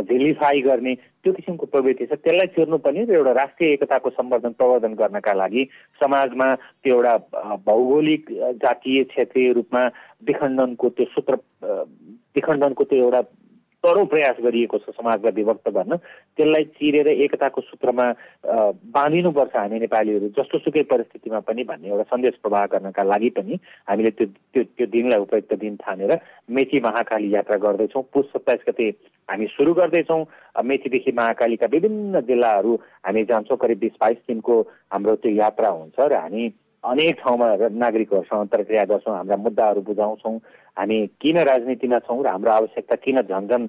झिलिफाई 0.00 0.60
गर्ने 0.60 0.94
त्यो 0.94 1.32
किसिमको 1.32 1.66
प्रवृत्ति 1.66 2.06
छ 2.06 2.12
त्यसलाई 2.14 2.46
चिर्नुपर्ने 2.54 3.04
र 3.04 3.14
एउटा 3.14 3.32
राष्ट्रिय 3.32 3.72
एकताको 3.72 4.10
सम्वर्धन 4.10 4.52
प्रवर्धन 4.52 4.94
गर्नका 4.94 5.32
लागि 5.32 5.64
समाजमा 6.00 6.54
त्यो 6.84 6.94
एउटा 6.94 7.16
भौगोलिक 7.66 8.30
जातीय 8.62 9.02
क्षेत्रीय 9.04 9.52
रूपमा 9.52 9.82
विखण्डनको 10.22 10.88
त्यो 10.88 11.06
सूत्र 11.08 11.38
विखण्डनको 12.36 12.84
त्यो 12.84 12.98
एउटा 12.98 13.20
तरो 13.84 14.04
प्रयास 14.10 14.36
गरिएको 14.42 14.78
छ 14.78 14.90
समाजलाई 14.90 15.32
विभक्त 15.32 15.68
गर्न 15.70 15.96
त्यसलाई 15.96 16.64
चिरेर 16.78 17.08
एकताको 17.08 17.60
सूत्रमा 17.62 18.06
बाँधिनुपर्छ 18.96 19.56
हामी 19.56 19.78
नेपालीहरू 19.80 20.28
जस्तो 20.38 20.58
सुकै 20.58 20.82
परिस्थितिमा 20.90 21.40
पनि 21.46 21.64
भन्ने 21.64 21.88
एउटा 21.88 22.06
सन्देश 22.10 22.38
प्रवाह 22.42 22.66
गर्नका 22.74 23.02
लागि 23.02 23.30
पनि 23.38 23.58
हामीले 23.88 24.10
त्यो 24.18 24.26
त्यो 24.26 24.62
त्यो 24.74 24.86
दिनलाई 24.90 25.20
उपयुक्त 25.22 25.54
दिन 25.62 25.76
ठानेर 25.78 26.16
मेची 26.50 26.80
महाकाली 26.80 27.34
यात्रा 27.34 27.56
गर्दैछौँ। 27.62 28.02
पुस 28.12 28.26
सत्ताइस 28.34 28.68
गते 28.68 28.88
हामी 29.28 29.46
सुरु 29.54 29.74
गर्दैछौँ। 29.74 30.22
मेचीदेखि 30.64 31.12
महाकालीका 31.14 31.66
विभिन्न 31.72 32.20
जिल्लाहरू 32.26 32.74
हामी 33.06 33.24
जान्छौँ। 33.30 33.58
करिब 33.62 33.78
बिस 33.78 33.94
बाइस 34.00 34.18
दिनको 34.28 34.60
हाम्रो 34.92 35.14
त्यो 35.22 35.32
यात्रा 35.38 35.68
हुन्छ 35.70 35.98
र 36.00 36.14
हामी 36.18 36.52
अनेक 36.84 37.14
ठाउँमा 37.20 37.46
नागरिकहरूसँग 37.74 38.40
अन्तर्क्रिया 38.40 38.84
गर्छौँ। 38.90 39.14
हाम्रा 39.14 39.36
मुद्दाहरू 39.36 39.80
बुझाउँछौँ। 39.82 40.38
हामी 40.78 40.98
किन 41.20 41.38
राजनीतिमा 41.50 41.98
छौँ 42.06 42.22
र 42.22 42.28
हाम्रो 42.28 42.52
आवश्यकता 42.52 42.96
किन 43.04 43.20
झन्झन 43.22 43.68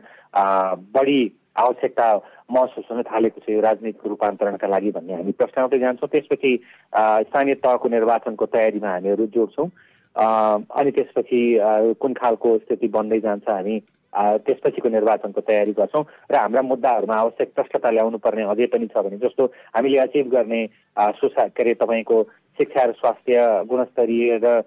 बढी 0.96 1.20
आवश्यकता 1.58 2.08
महसुस 2.52 2.86
हुन 2.92 3.02
थालेको 3.04 3.42
छ 3.44 3.50
यो 3.50 3.62
राजनीतिको 3.62 4.10
रूपान्तरणका 4.10 4.68
लागि 4.68 4.92
भन्ने 4.96 5.14
हामी 5.14 5.32
प्रश्नाउँदै 5.42 5.80
जान्छौँ। 5.80 6.10
त्यसपछि 6.10 6.52
स्थानीय 7.28 7.56
तहको 7.66 7.88
निर्वाचनको 7.90 8.46
तयारीमा 8.56 8.90
हामीहरू 8.90 9.26
जोड्छौँ। 9.36 9.70
अनि 10.16 10.92
त्यसपछि 10.92 11.42
कुन 12.02 12.14
खालको 12.14 12.58
स्थिति 12.58 12.88
बन्दै 12.88 13.20
जान्छ 13.26 13.50
हामी 13.50 13.76
त्यसपछिको 14.46 14.90
निर्वाचनको 14.90 15.42
तयारी 15.42 15.74
गर्छौँ 15.78 16.04
र 16.32 16.36
हाम्रा 16.36 16.62
मुद्दाहरूमा 16.62 17.16
आवश्यक 17.16 17.54
प्रष्टता 17.56 17.90
ल्याउनु 17.92 18.18
पर्ने 18.18 18.44
अझै 18.54 18.66
पनि 18.74 18.88
छ 18.90 19.06
भने 19.06 19.18
जस्तो 19.22 19.46
हामीले 19.76 19.98
अचिभ 20.06 20.28
गर्ने 20.34 20.62
सुसा 21.22 21.48
के 21.54 21.64
अरे 21.64 21.74
तपाईँको 21.82 22.18
शिक्षा 22.58 22.84
र 22.86 22.92
स्वास्थ्य 23.00 23.36
गुणस्तरीय 23.70 24.40
र 24.44 24.62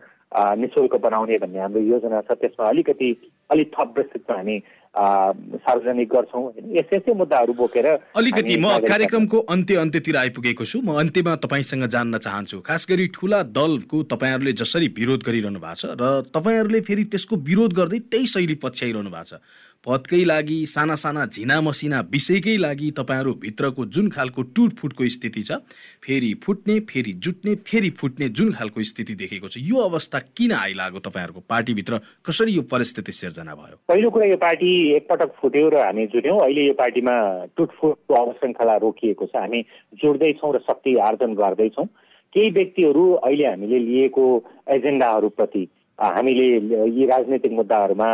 निशुल्क 0.57 0.95
बनाउने 0.99 1.39
भन्ने 1.39 1.61
हाम्रो 1.61 1.81
योजना 1.83 2.21
छ 2.23 2.39
त्यसमा 2.41 2.69
अलिकति 2.69 3.11
अलिक 3.51 3.73
थप 3.73 3.95
विस्तृतमा 3.99 4.37
हामी 4.37 4.57
सार्वजनिक 4.95 6.09
गर्छौँ 6.09 6.43
यस्तै 6.71 6.97
यस्तै 6.97 7.13
मुद्दाहरू 7.15 7.53
बोकेर 7.55 7.87
अलिकति 8.15 8.57
म 8.57 8.79
कार्यक्रमको 8.85 9.39
अन्त्य 9.49 9.77
अन्त्यतिर 9.79 10.17
आइपुगेको 10.19 10.65
छु 10.67 10.81
म 10.81 10.97
अन्त्यमा 10.99 11.35
तपाईँसँग 11.41 11.87
जान्न 11.89 12.19
चाहन्छु 12.21 12.61
खास 12.63 12.87
गरी 12.89 13.07
ठुला 13.11 13.43
दलको 13.51 14.03
तपाईँहरूले 14.09 14.53
जसरी 14.59 14.89
विरोध 14.95 15.23
गरिरहनु 15.25 15.61
भएको 15.61 15.81
छ 15.83 15.97
र 15.97 16.13
तपाईँहरूले 16.31 16.81
फेरि 16.83 17.05
त्यसको 17.09 17.37
विरोध 17.43 17.73
गर्दै 17.75 17.99
त्यही 18.07 18.27
शैली 18.29 18.57
पछ्याइरहनु 18.61 19.11
भएको 19.11 19.29
छ 19.31 19.41
पदकै 19.87 20.23
लागि 20.25 20.57
साना 20.67 20.95
साना 20.95 21.25
झिना 21.27 21.61
मसिना 21.61 22.01
विषयकै 22.13 22.57
लागि 22.57 22.91
तपाईँहरू 22.99 23.33
भित्रको 23.35 23.85
जुन 23.87 24.09
खालको 24.11 24.43
टुटफुटको 24.55 25.09
स्थिति 25.09 25.43
छ 25.43 25.59
फेरि 26.07 26.33
फुट्ने 26.45 26.79
फेरि 26.87 27.13
जुट्ने 27.19 27.55
फेरि 27.67 27.91
फुट्ने 27.91 28.29
जुन 28.29 28.53
खालको 28.53 28.83
स्थिति 28.83 29.15
देखेको 29.15 29.49
छ 29.49 29.57
यो 29.59 29.77
अवस्था 29.83 30.19
किन 30.39 30.53
आइलाग्यो 30.53 31.01
तपाईँहरूको 31.01 31.43
पार्टीभित्र? 31.49 31.99
कसरी 32.27 32.53
यो 32.53 32.63
परिस्थिति 32.71 33.13
सिर्जना 33.13 33.55
भयो? 33.55 33.77
पहिलो 33.89 34.11
कुरा 34.11 34.27
यो 34.27 34.37
पार्टी 34.39 34.71
एकपटक 34.95 35.35
फुट्यो 35.43 35.69
र 35.69 35.77
हामी 35.83 36.07
जुट्यौँ। 36.15 36.39
अहिले 36.41 36.67
यो 36.67 36.73
पार्टीमा 36.79 37.19
टुटफुटको 37.57 38.15
अवश्रृङ्खला 38.15 38.77
रोकिएको 38.87 39.27
छ। 39.27 39.37
हामी 39.37 39.61
जोड्दैछौँ 39.99 40.55
र 40.55 40.59
शक्ति 40.71 40.97
आर्जन 41.11 41.35
गर्दैछौँ। 41.35 41.87
केही 42.33 42.51
व्यक्तिहरू 42.51 43.05
अहिले 43.19 43.47
हामीले 43.47 43.79
लिएको 43.79 44.25
एजेन्डाहरूप्रति 44.71 45.69
हामीले 46.03 46.47
यी 46.89 47.07
राजनैतिक 47.07 47.53
मुद्दाहरूमा 47.53 48.09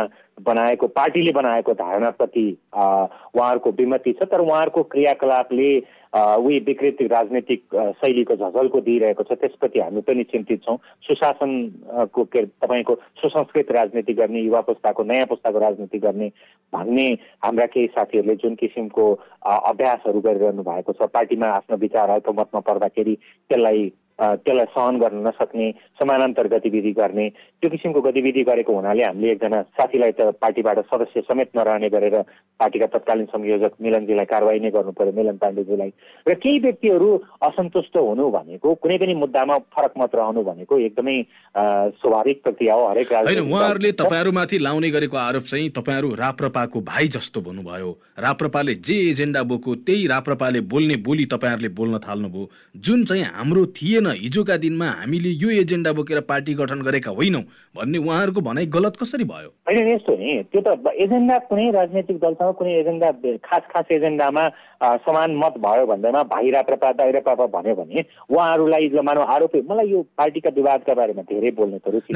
बनाएको 0.45 0.87
पार्टीले 0.87 1.31
बनाएको 1.31 1.73
धारणाप्रति 1.73 2.45
उहाँहरूको 2.73 3.71
विमति 3.71 4.11
छ 4.13 4.23
तर 4.23 4.41
उहाँहरूको 4.41 4.83
क्रियाकलापले 4.83 5.69
उही 6.13 6.59
विकृति 6.59 7.07
राजनैतिक 7.07 7.63
शैलीको 8.01 8.35
झझल्को 8.35 8.81
दिइरहेको 8.81 9.23
छ 9.23 9.37
त्यसप्रति 9.41 9.79
हामी 9.79 10.01
पनि 10.01 10.23
चिन्तित 10.23 10.63
छौँ। 10.63 10.77
सुशासनको 11.07 12.23
के 12.23 12.45
तपाईँको 12.45 12.95
सुसंस्कृत 13.21 13.71
राजनीति 13.71 14.13
गर्ने 14.13 14.39
युवा 14.39 14.61
पुस्ताको 14.61 15.03
नयाँ 15.03 15.25
पुस्ताको 15.25 15.59
राजनीति 15.59 15.99
गर्ने 15.99 16.31
भन्ने 16.73 17.07
हाम्रा 17.43 17.65
केही 17.65 17.87
साथीहरूले 17.87 18.35
जुन 18.35 18.55
किसिमको 18.55 19.13
अभ्यासहरू 19.45 20.21
गरिरहनु 20.21 20.63
भएको 20.63 20.93
छ 20.93 21.09
पार्टीमा 21.09 21.47
आफ्नो 21.55 21.77
विचार 21.77 22.09
अल्पमतमा 22.09 22.59
पर्दाखेरि 22.69 23.15
त्यसलाई 23.49 23.91
त्यसलाई 24.19 24.65
सहन 24.75 24.99
गर्न 24.99 25.27
नसक्ने 25.27 25.71
समानान्तर 25.99 26.47
गतिविधि 26.53 26.91
गर्ने 26.99 27.29
त्यो 27.29 27.69
किसिमको 27.69 28.01
गतिविधि 28.01 28.43
गरेको 28.43 28.73
हुनाले 28.75 29.03
हामीले 29.03 29.31
एकजना 29.31 29.61
साथीलाई 29.79 30.11
त 30.11 30.35
पार्टीबाट 30.41 30.79
सदस्य 30.91 31.21
समेत 31.27 31.55
नरहने 31.55 31.89
गरेर 31.89 32.15
पार्टीका 32.59 32.87
तत्कालीन 32.93 33.25
संयोजक 33.31 33.73
मिलनजीलाई 33.81 34.25
कारवाही 34.27 34.59
नै 34.59 34.71
गर्नु 34.75 34.91
पर्यो 34.91 35.13
मिलन 35.15 35.37
पाण्डेजीलाई। 35.39 35.91
र 36.27 36.33
केही 36.35 36.59
व्यक्तिहरू 36.59 37.09
असन्तुष्ट 37.47 37.95
हुनु 37.97 38.29
भनेको 38.29 38.73
कुनै 38.83 38.97
पनि 38.99 39.13
मुद्दामा 39.15 39.57
फरक 39.71 39.93
मत 39.97 40.15
रहनु 40.15 40.43
भनेको 40.43 40.79
एकदमै 40.87 41.17
स्वाभाविक 42.03 42.43
प्रक्रिया 42.43 42.73
हो 42.75 42.87
हरेक 42.89 43.11
उहाँहरूले 43.39 43.91
तपाईँहरूमाथि 44.03 44.57
लाउने 44.59 44.89
गरेको 44.89 45.17
आरोप 45.17 45.43
चाहिँ 45.47 45.69
तपाईँहरू 45.79 46.13
राप्रपाको 46.19 46.81
भाइ 46.91 47.07
जस्तो 47.15 47.41
भन्नुभयो। 47.41 47.91
राप्रपाले 48.19 48.75
जे 48.83 48.95
एजेन्डा 49.09 49.43
बोको 49.43 49.75
त्यही 49.87 50.07
राप्रपाले 50.07 50.59
बोल्ने 50.67 50.95
बोली 51.07 51.25
तपाईँहरूले 51.31 51.69
बोल्न 51.79 51.99
थाल्नुभयो। 52.03 52.49
जुन 52.75 53.05
चाहिँ 53.05 53.23
हाम्रो 53.23 53.65
थिएन 53.79 54.08
हिजोका 54.13 54.57
दिनमा 54.57 54.89
हामीले 54.99 55.29
यो 55.29 55.49
एजेन्डा 55.61 55.91
बोकेर 55.93 56.19
पार्टी 56.29 56.53
गठन 56.53 56.81
गरेका 56.81 57.11
होइनौँ 57.11 57.41
भन्ने 57.75 57.97
उहाँहरूको 57.97 58.41
भनाइ 58.41 58.65
गलत 58.67 58.97
कसरी 59.01 59.23
भयो? 59.23 59.49
होइन 59.67 59.87
यस्तो 59.93 60.15
नि 60.17 60.43
त्यो 60.51 60.61
त 60.61 60.93
एजेन्डा 60.99 61.37
कुनै 61.49 61.69
राजनैतिक 61.71 62.17
दलसँग 62.19 62.53
कुनै 62.55 62.73
एजेन्डा 62.79 63.11
खास 63.43 63.63
खास 63.73 63.91
एजेन्डामा 63.91 64.43
समान 65.05 65.35
मत 65.37 65.53
भयो 65.59 65.85
भन्दैमा 65.85 66.23
भाइ 66.33 66.49
राप्रपा 66.51 66.91
दाइ 66.99 67.11
पापा 67.21 67.45
भन्यो 67.53 67.75
भने 67.75 68.03
उहाँहरूलाई 68.29 68.89
मानव 69.01 69.21
आरोप 69.35 69.55
मलाई 69.69 69.87
यो 69.89 70.01
पार्टीका 70.17 70.49
विवादका 70.55 70.93
बारेमा 70.93 71.21
धेरै 71.29 71.51
बोल्ने 71.51 71.77
त 71.79 71.87
रुचि 71.89 72.13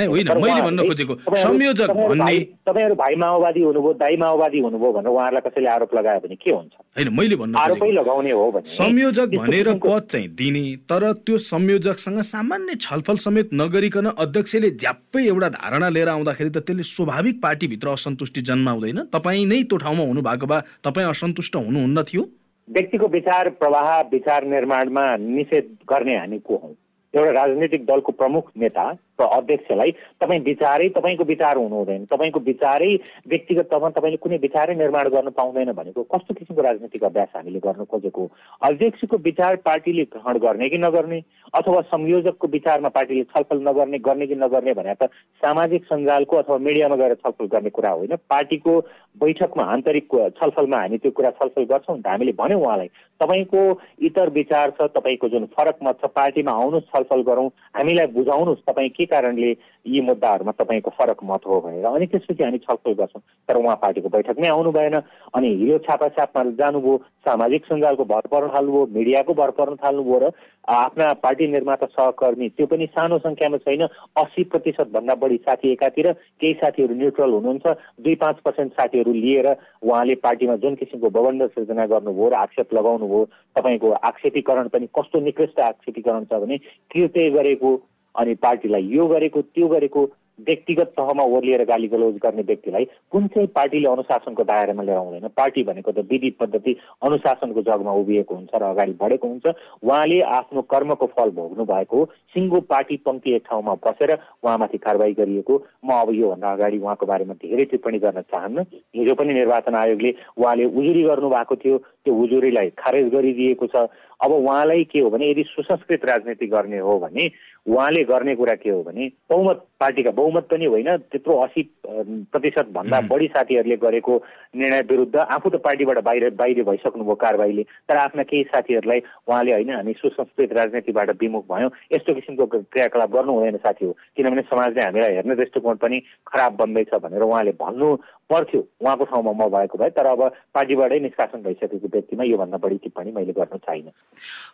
तपाईँहरू 2.63 2.95
भाइ 2.95 3.15
माओवादी 3.15 3.61
हुनुभयो 3.61 3.93
दाई 3.93 4.15
माओवादी 4.17 4.59
हुनुभयो 4.59 4.91
भनेर 4.93 5.11
उहाँहरूलाई 5.11 5.49
कसैले 5.49 5.69
आरोप 5.69 5.95
लगायो 5.95 6.19
भने 6.19 6.35
के 6.35 6.51
हुन्छ? 6.51 6.73
होइन 6.97 7.09
मैले 7.13 7.35
भन्नु 7.35 7.57
आरोपै 7.59 7.91
लगाउने 7.91 8.31
हो 8.31 8.51
भने 8.51 8.69
संयोजक 8.69 9.35
भनेर 9.37 9.67
पद 9.83 10.07
चाहिँ 10.11 10.27
दिने 10.35 10.65
तर 10.89 11.11
त्यो 11.25 11.37
संयोजकसँग 11.83 12.21
सामान्य 12.23 12.75
छलफल 12.81 13.17
समेत 13.17 13.49
नगरिकन 13.53 14.05
अध्यक्षले 14.15 14.69
झ्याप्पै 14.71 15.23
एउटा 15.27 15.47
धारणा 15.49 15.89
लिएर 15.89 16.07
आउँदाखेरि 16.07 16.49
त 16.49 16.57
त्यसले 16.63 16.83
स्वाभाविक 16.83 17.41
पार्टीभित्र 17.43 17.87
असन्तुष्टि 17.89 18.41
जन्माउँदैन। 18.41 18.99
तपाईँ 19.11 19.45
नै 19.45 19.61
त्यो 19.67 19.77
ठाउँमा 19.83 20.03
हुनु 20.03 20.21
भएको 20.23 20.47
भए 20.47 20.61
तपाईँ 20.79 21.07
असन्तुष्ट 21.07 21.55
हुनुहुन्न 21.55 22.03
थियो? 22.07 22.23
व्यक्तिको 22.67 23.07
विचार 23.07 23.49
प्रवाह 23.59 23.89
विचार 24.11 24.43
निर्माणमा 24.47 25.03
निषेध 25.19 25.67
गर्ने 25.83 26.15
हामी 26.17 26.39
को 26.39 26.55
हौँ? 26.55 26.73
एउटा 27.13 27.31
राजनैतिक 27.31 27.85
दलको 27.85 28.11
प्रमुख 28.11 28.43
नेता 28.57 28.85
अध्यक्षलाई 29.19 29.91
तपाईँ 30.21 30.39
विचारै 30.41 30.87
तपाईँको 30.89 31.23
विचार 31.23 31.57
हुनु 31.57 31.75
हुँदैन। 31.75 32.05
तपाईँको 32.05 32.39
विचारै 32.39 32.93
व्यक्तिगत 33.27 33.67
तहमा 33.71 33.89
तपाईँले 33.89 34.17
कुनै 34.17 34.37
विचारै 34.41 34.75
निर्माण 34.75 35.07
गर्न 35.09 35.29
पाउँदैन 35.37 35.71
भनेको 35.71 36.03
कस्तो 36.03 36.33
किसिमको 36.33 36.61
राजनीतिक 36.61 37.03
अभ्यास 37.03 37.29
हामीले 37.35 37.59
गर्न 37.59 37.83
खोजेको 37.85 38.27
अध्यक्षको 38.61 39.17
विचार 39.17 39.55
पार्टीले 39.65 40.03
ग्रहण 40.13 40.37
गर्ने 40.37 40.69
कि 40.69 40.77
नगर्ने? 40.77 41.19
अथवा 41.53 41.81
संयोजकको 41.93 42.47
विचारमा 42.47 42.89
पार्टीले 42.89 43.23
छलफल 43.29 43.61
नगर्ने 43.67 43.99
गर्ने 43.99 44.27
कि 44.27 44.35
नगर्ने 44.35 44.73
भने 44.73 44.93
त 44.97 45.09
सामाजिक 45.43 45.85
सञ्जालको 45.85 46.37
अथवा 46.37 46.57
मिडियामा 46.57 46.95
गएर 46.95 47.13
छलफल 47.15 47.45
गर्ने 47.47 47.69
कुरा 47.69 47.91
होइन। 47.91 48.15
पार्टीको 48.29 48.79
बैठकमा 49.21 49.63
आन्तरिक 49.63 50.07
छलफलमा 50.39 50.77
हामी 50.77 50.97
त्यो 50.97 51.11
कुरा 51.11 51.31
छलफल 51.31 51.63
गर्छौँ 51.69 51.97
हामीले 52.07 52.31
भन्यौँ 52.33 52.61
उहाँलाई 52.61 52.87
तपाईँको 53.21 53.61
इतर 54.01 54.29
विचार 54.33 54.69
छ 54.71 54.89
तपाईँको 54.97 55.29
जुन 55.29 55.45
फरक 55.53 55.77
मत 55.83 55.97
छ 56.01 56.09
पार्टीमा 56.15 56.51
आउनुहोस् 56.51 56.89
छलफल 56.89 57.21
गरौँ 57.23 57.47
हामीलाई 57.77 58.07
बुझाउनुहोस् 58.17 58.65
तपाईँ 58.67 58.89
के 58.89 59.02
कारणले 59.05 59.51
यी 59.85 60.01
मुद्दाहरूमा 60.01 60.51
तपाईँको 60.53 60.91
फरक 60.97 61.23
मत 61.23 61.45
हो 61.45 61.59
भनेर 61.61 61.85
अनि 61.85 62.05
त्यसपछि 62.07 62.43
हामी 62.43 62.57
छलफल 62.59 62.93
गर्छौँ। 62.93 63.21
तर 63.49 63.55
उहाँ 63.55 63.75
पार्टीको 63.77 64.09
बैठकमै 64.09 64.47
आउनु 64.49 64.71
भएन 64.71 64.95
अनि 65.33 65.49
हिरो 65.55 65.77
छापाछापमा 65.83 66.43
जानुभयो 66.55 66.97
सामाजिक 67.25 67.65
सञ्जालको 67.65 68.03
भर 68.05 68.27
पर्न 68.27 68.47
थाल्नुभयो 68.49 68.87
मिडियाको 68.93 69.33
भर 69.33 69.51
पर्न 69.53 69.75
थाल्नुभयो 69.77 70.19
र 70.19 70.31
आफ्ना 70.71 71.11
पार्टी 71.19 71.47
निर्माता 71.49 71.85
सहकर्मी 71.87 72.49
त्यो 72.49 72.65
पनि 72.67 72.85
सानो 72.89 73.17
सङ्ख्यामा 73.19 73.57
छैन 73.59 73.81
अस्सी 74.15 74.43
प्रतिशतभन्दा 74.45 75.15
बढी 75.17 75.37
साथी 75.39 75.71
एकातिर 75.71 76.11
केही 76.39 76.53
साथीहरू 76.55 76.95
न्युट्रल 76.95 77.31
हुनुहुन्छ 77.33 77.75
दुई 77.99 78.15
पाँच 78.17 78.39
पर्सेन्ट 78.45 78.73
साथीहरू 78.73 79.13
लिएर 79.15 79.47
उहाँले 79.49 80.15
पार्टीमा 80.23 80.55
जुन 80.57 80.75
किसिमको 80.75 81.09
बबन्द 81.11 81.47
सिर्जना 81.49 81.85
गर्नुभयो 81.87 82.29
र 82.29 82.33
आक्षेप 82.37 82.73
लगाउनुभयो 82.73 83.25
तपाईँको 83.55 83.91
आक्षेपीकरण 84.03 84.67
पनि 84.69 84.87
कस्तो 84.95 85.19
निकृष्ट 85.21 85.59
आक्षेपीकरण 85.61 86.23
छ 86.25 86.39
भने 86.41 86.57
कृत्य 86.91 87.29
गरेको 87.31 87.75
अनि 88.15 88.33
पार्टीलाई 88.35 88.83
यो 88.95 89.07
गरेको 89.07 89.41
त्यो 89.41 89.67
गरेको 89.67 90.09
व्यक्तिगत 90.39 90.93
तहमा 90.97 91.23
ओर्लिएर 91.23 91.63
गाली 91.65 91.87
गलोज 91.87 92.15
गर्ने 92.17 92.41
व्यक्तिलाई 92.41 92.85
कुन 93.11 93.27
चाहिँ 93.33 93.47
पार्टीले 93.55 93.87
अनुशासनको 93.89 94.43
दायरामा 94.43 94.83
लिएर 94.83 94.97
आउँदैन? 94.97 95.27
पार्टी 95.37 95.63
भनेको 95.63 95.91
त 95.91 96.05
विधि 96.09 96.29
पद्धति 96.39 96.75
अनुशासनको 97.05 97.61
जगमा 97.61 97.91
उभिएको 98.01 98.35
हुन्छ 98.35 98.49
र 98.55 98.63
अगाडि 98.63 98.93
बढेको 98.97 99.27
हुन्छ। 99.27 99.45
उहाँले 99.83 100.19
आफ्नो 100.37 100.61
कर्मको 100.65 101.05
फल 101.13 101.29
भोग्नु 101.37 101.65
भएको 101.65 102.05
सिङ्गो 102.33 102.59
पार्टी 102.65 102.97
पङ्क्ति 103.05 103.35
एक 103.35 103.43
ठाउँमा 103.45 103.73
बसेर 103.85 104.17
उहाँमाथि 104.43 104.77
कारवाही 104.77 105.13
गरिएको। 105.13 105.53
म 105.85 105.89
अब 106.01 106.09
योभन्दा 106.13 106.51
अगाडि 106.51 106.77
उहाँको 106.81 107.05
बारेमा 107.05 107.33
धेरै 107.37 107.65
टिप्पणी 107.69 107.99
गर्न 108.01 108.21
चाहन्न। 108.33 108.65
हिजो 108.97 109.13
पनि 109.13 109.33
निर्वाचन 109.33 109.75
आयोगले 109.75 110.15
उहाँले 110.37 110.65
उजुरी 110.65 111.03
गर्नुभएको 111.03 111.55
थियो। 111.61 111.77
त्यो 111.77 112.13
उजुरीलाई 112.13 112.69
खारेज 112.73 113.05
गरिदिएको 113.13 113.67
छ। 113.69 113.85
अब 114.23 114.31
उहाँलाई 114.33 114.83
के 114.83 114.99
हो 114.99 115.09
भने 115.09 115.29
यदि 115.31 115.43
सुसंस्कृत 115.45 116.05
राजनीति 116.05 116.47
गर्ने 116.47 116.77
हो 116.79 116.97
भने 116.99 117.29
उहाँले 117.65 118.03
गर्ने 118.03 118.35
कुरा 118.35 118.53
के 118.55 118.69
हो 118.69 118.81
भने 118.83 119.07
बहुमत 119.29 119.65
पार्टीका 119.79 120.11
बहुमत 120.11 120.47
पनि 120.51 120.65
होइन 120.65 120.95
त्यत्रो 121.05 121.37
असी 121.41 121.61
प्रतिशत 121.85 122.69
भन्दा 122.73 122.99
बढी 123.07 123.27
साथीहरूले 123.27 123.75
गरेको 123.77 124.15
निर्णय 124.55 124.81
विरुद्ध 124.89 125.15
आफू 125.17 125.49
त 125.49 125.61
पार्टीबाट 125.63 125.99
बाहिर 126.01 126.29
बाहिर 126.33 126.63
भइसक्नुभयो 126.63 127.15
कारवाहीले 127.15 127.63
तर 127.89 127.97
आफ्ना 127.97 128.23
केही 128.23 128.43
साथीहरूलाई 128.45 128.99
उहाँले 129.27 129.53
होइन 129.53 129.71
हामी 129.71 129.93
सुसंस्कृत 129.95 130.53
राजनीतिबाट 130.53 131.09
विमुख 131.21 131.45
भयौँ 131.47 131.69
यस्तो 131.93 132.13
किसिमको 132.13 132.45
क्रियाकलाप 132.47 133.11
गर्नु 133.11 133.33
हुँदैन 133.33 133.57
साथी 133.59 133.85
हो 133.85 133.91
किनभने 134.15 134.41
समाजले 134.45 134.83
हामीलाई 134.83 135.13
हेर्ने 135.13 135.35
दृष्टिकोण 135.35 135.75
पनि 135.77 136.01
खराब 136.27 136.55
बन्दैछ 136.55 136.93
भनेर 136.97 137.21
उहाँले 137.23 137.51
भन्नु 137.59 137.95
पर्थ्यो 138.29 138.61
उहाँको 138.81 139.03
ठाउँमा 139.05 139.31
म 139.33 139.49
भएको 139.51 139.77
भए 139.77 139.89
तर 139.97 140.05
अब 140.07 140.21
पार्टीबाटै 140.53 140.99
निष्कासन 140.99 141.41
भइसकेको 141.43 141.87
व्यक्तिमा 141.93 142.23
योभन्दा 142.23 142.57
बढी 142.57 142.77
टिप्पणी 142.83 143.11
मैले 143.11 143.33
गर्न 143.33 143.57
चाहिनँ 143.57 143.91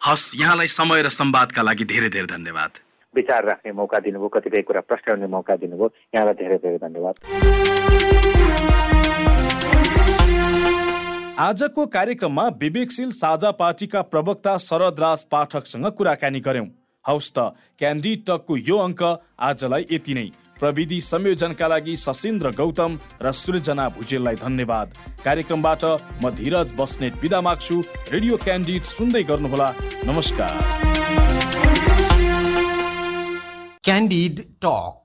हस् 0.05 0.35
यहाँलाई 0.41 0.67
समय 0.67 1.01
र 1.01 1.09
सम्वादका 1.11 1.61
लागि 1.61 1.85
धेरै 1.85 2.09
धेरै 2.09 2.27
धन्यवाद। 2.35 2.71
विचार 3.13 3.45
राख्ने 3.45 3.71
मौका 3.73 3.99
दिनुभयो 3.99 4.27
कतिपय 4.29 4.61
कुरा 4.61 4.81
प्रश्न 4.85 5.29
मौका 5.29 5.55
दिनुभयो। 5.55 5.87
यहाँलाई 6.15 6.33
धेरै 6.41 6.57
धेरै 6.63 6.77
धन्यवाद। 6.77 7.15
आजको 11.39 11.85
कार्यक्रममा 11.87 12.45
विवेकशील 12.61 13.11
साझा 13.13 13.51
पार्टीका 13.55 14.01
प्रवक्ता 14.11 14.57
शरद 14.59 14.99
राज 14.99 15.23
पाठकसँग 15.31 15.85
कुराकानी 15.97 16.39
गर्यौं 16.41 16.67
हौस् 17.05 17.31
त 17.31 17.39
क्यान्डी 17.79 18.15
टकको 18.27 18.57
यो 18.59 18.77
अङ्क 18.77 19.01
आजलाई 19.39 19.85
यति 19.91 20.13
नै। 20.13 20.27
प्रविधि 20.59 20.99
संयोजनका 21.01 21.67
लागि 21.67 21.95
सशिन्द्र 21.97 22.51
गौतम 22.51 22.99
र 23.21 23.31
सृजना 23.31 23.87
भुजेललाई 23.89 24.35
धन्यवाद। 24.35 24.87
कार्यक्रमबाट 25.25 25.83
म 26.23 26.29
धीरज 26.35 26.73
बस्नेत 26.79 27.21
विदा 27.21 27.41
माग्छु। 27.41 27.81
रेडियो 28.11 28.37
क्यान्डिड 28.37 28.83
सुन्दै 28.93 29.23
गर्नुहोला। 29.23 29.69
नमस्कार। 30.05 30.53
Candid 33.81 34.41
Talk 34.61 34.99